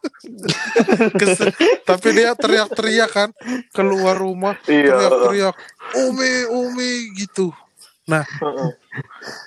Kes- 1.13 1.53
Tapi 1.83 2.07
dia 2.11 2.33
teriak-teriak 2.33 3.09
kan 3.09 3.29
keluar 3.69 4.13
rumah, 4.13 4.57
Iya. 4.63 4.97
teriak-teriak, 4.97 5.55
Umi, 6.03 6.31
Umi 6.49 6.91
gitu. 7.15 7.53
Nah. 8.05 8.25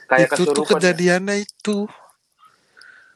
Kayak 0.07 0.31
itu 0.31 0.43
tuh 0.45 0.63
kesurupan. 0.63 0.71
kejadiannya 0.79 1.37
itu. 1.39 1.91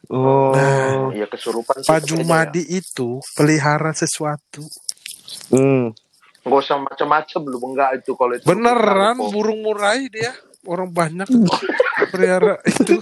Oh. 0.05 0.53
Nah, 0.53 1.09
Iya 1.11 1.25
kesurupan. 1.25 1.81
sih 1.81 1.87
Pak 1.87 1.99
Jumadi 2.03 2.61
itu 2.67 3.17
pelihara 3.33 3.89
sesuatu. 3.91 4.61
Hmm. 5.49 5.89
ya. 5.89 6.03
Nggak 6.45 6.59
usah 6.61 6.77
macam-macam 6.77 7.41
lu 7.41 7.57
enggak 7.65 7.89
itu 7.97 8.11
kalau 8.13 8.33
itu. 8.33 8.45
Beneran 8.45 9.17
burung 9.17 9.65
murai 9.65 10.05
dia. 10.07 10.29
Orang 10.65 10.89
banyak 10.91 11.29
pelihara 12.09 12.59
itu. 12.69 13.01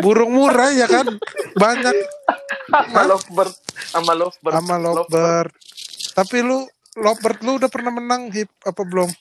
Burung 0.00 0.32
murai 0.32 0.80
ya 0.80 0.88
kan? 0.88 1.04
Banyak 1.52 1.94
sama 2.68 3.02
lovebird, 3.04 3.52
sama 3.88 4.12
lovebird, 4.12 4.52
sama 4.54 4.76
lovebird. 4.76 5.52
Tapi 6.12 6.36
lu 6.40 6.64
lovebird 6.96 7.38
lu 7.42 7.56
udah 7.56 7.68
pernah 7.68 7.92
menang 7.92 8.28
hip 8.32 8.48
apa 8.64 8.82
belum? 8.84 9.08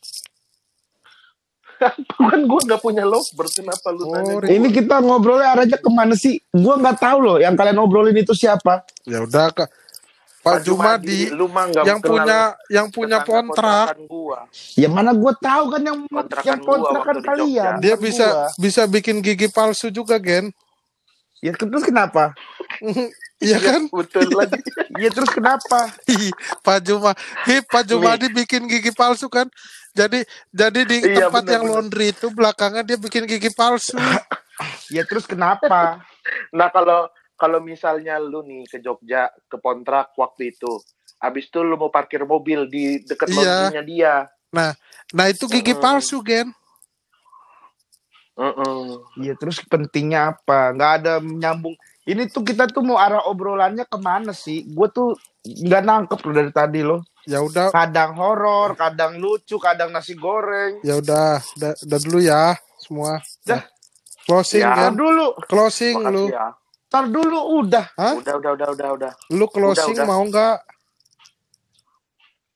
Kan 2.18 2.42
gue 2.50 2.62
nggak 2.66 2.82
punya 2.82 3.06
lovebird, 3.06 3.52
kenapa 3.54 3.94
lu 3.94 4.10
Oh, 4.10 4.14
tanya? 4.18 4.50
Ini 4.50 4.68
kita 4.74 4.98
ngobrolnya 4.98 5.54
arahnya 5.54 5.78
ke 5.78 5.90
mana 5.94 6.18
sih? 6.18 6.42
Gua 6.50 6.74
nggak 6.82 6.98
tahu 6.98 7.18
loh. 7.22 7.38
Yang 7.38 7.54
kalian 7.54 7.78
obrolin 7.78 8.18
itu 8.18 8.34
siapa? 8.34 8.82
Ya 9.06 9.22
udah 9.22 9.54
Kak. 9.54 9.70
Pak 10.48 10.60
Jumadi 10.64 11.20
lu 11.36 11.52
mah 11.52 11.68
nggak 11.68 11.84
yang 11.84 12.00
punya 12.00 12.40
yang 12.72 12.88
punya 12.88 13.20
kontrak 13.28 13.92
kontrakan 13.92 14.00
gua. 14.08 14.40
Ya 14.80 14.88
mana 14.88 15.12
gue 15.12 15.34
tahu 15.44 15.64
kan 15.76 15.82
yang 15.84 16.00
Kontrakan 16.08 16.48
yang 16.48 16.60
kontrakan 16.64 17.18
kalian. 17.20 17.74
Dia 17.84 17.96
bukan 18.00 18.06
bisa 18.08 18.28
gua. 18.32 18.48
bisa 18.56 18.82
bikin 18.88 19.20
gigi 19.20 19.52
palsu 19.52 19.92
juga 19.92 20.16
Gen 20.16 20.50
Ya 21.44 21.52
terus 21.54 21.84
kenapa? 21.84 22.32
Iya 23.38 23.62
kan 23.62 23.86
Betul 23.94 24.34
lagi. 24.34 24.58
Ya 25.04 25.14
terus 25.14 25.30
kenapa? 25.30 25.94
Pak 26.66 26.78
Juma 26.82 27.14
Hip 27.46 27.70
Pak 27.70 27.86
Jumadi 27.86 28.34
bikin 28.34 28.66
gigi 28.66 28.90
palsu 28.90 29.30
kan 29.30 29.46
jadi 29.94 30.26
jadi 30.54 30.82
di 30.86 30.98
Iya, 31.06 31.30
tempat 31.30 31.42
benar, 31.46 31.54
yang 31.58 31.64
laundry 31.70 32.14
itu 32.14 32.30
belakangnya 32.34 32.82
dia 32.82 32.98
bikin 32.98 33.30
gigi 33.30 33.54
palsu 33.54 33.94
Ya 34.90 35.06
terus 35.06 35.30
kenapa? 35.30 36.02
Nah 36.50 36.70
kalau 36.74 37.14
kalau 37.38 37.62
misalnya 37.62 38.17
lu 38.17 38.41
nih 38.41 38.65
ke 38.65 38.82
Jogja 38.82 39.30
ke 39.45 39.62
kontrak 39.62 40.12
waktu 40.17 40.52
itu, 40.52 40.82
abis 41.21 41.47
itu 41.47 41.62
lu 41.62 41.78
mau 41.78 41.88
parkir 41.88 42.26
mobil 42.26 42.65
di 42.67 43.00
deket 43.00 43.30
Iya. 43.30 43.38
laundrynya 43.38 43.84
dia. 43.86 44.15
nah 45.13 45.26
itu 45.30 45.45
gigi 45.47 45.71
Hmm. 45.71 45.80
palsu 45.80 46.19
Gen 46.19 46.50
Heeh. 48.38 49.02
Ya 49.17 49.34
terus 49.34 49.65
pentingnya 49.65 50.34
apa? 50.34 50.69
Nggak 50.73 50.91
ada 51.02 51.13
nyambung. 51.21 51.73
Ini 52.06 52.30
tuh 52.30 52.45
kita 52.45 52.69
tuh 52.69 52.86
mau 52.86 53.02
arah 53.02 53.26
obrolannya 53.26 53.84
ke 53.89 53.97
mana 53.97 54.32
sih? 54.32 54.62
Gue 54.69 54.88
tuh 54.93 55.17
nggak 55.43 55.84
nangkep 55.84 56.19
loh 56.21 56.34
dari 56.34 56.52
tadi 56.54 56.82
loh. 56.86 57.02
ya 57.28 57.43
udah 57.43 57.76
Kadang 57.76 58.15
horor, 58.15 58.71
kadang 58.80 59.19
lucu, 59.19 59.60
kadang 59.60 59.91
nasi 59.91 60.15
goreng. 60.15 60.80
ya 60.80 60.95
udah 60.95 61.43
udah 61.60 62.00
dulu 62.00 62.19
ya 62.23 62.56
semua 62.80 63.19
Dah. 63.43 63.67
closing 64.23 64.63
Ya. 64.63 64.71
kan 64.71 64.95
dulu, 64.95 65.36
closing 65.43 65.97
lu 66.08 66.32
Makasih 66.32 66.32
ya. 66.32 66.47
Tar 66.88 67.06
dulu 67.06 67.60
udah. 67.60 67.86
Hah? 67.93 68.13
Udah 68.15 68.34
udah 68.36 68.52
udah 68.54 68.67
udah 68.71 68.89
udah. 68.93 69.12
lu 69.30 69.45
closing 69.47 69.93
Udah, 69.93 69.97
udah. 69.97 70.10
mau 70.10 70.23
nggak 70.23 70.58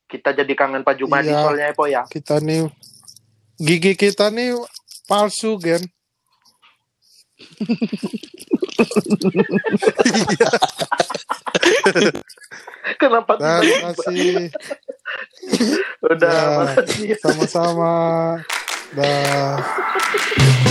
Kita 0.07 0.29
jadi 0.33 0.51
kangen 0.51 0.81
Pak 0.81 0.95
Jumadi 0.97 1.27
Iya. 1.27 1.39
soalnya 1.39 1.65
Epo 1.69 1.85
ya. 1.85 2.01
kita 2.05 2.39
nih 2.39 2.67
gigi 3.57 3.93
kita 3.93 4.27
nih 4.27 4.53
palsu 5.05 5.55
Gen 5.55 5.81
Kenapa 12.97 13.31
Terima 13.35 13.59
tiba-tiba? 13.61 13.93
kasih 13.93 14.49
Udah, 16.01 16.73
Ya. 16.99 17.15
sama-sama 17.19 17.91
dah 18.91 19.55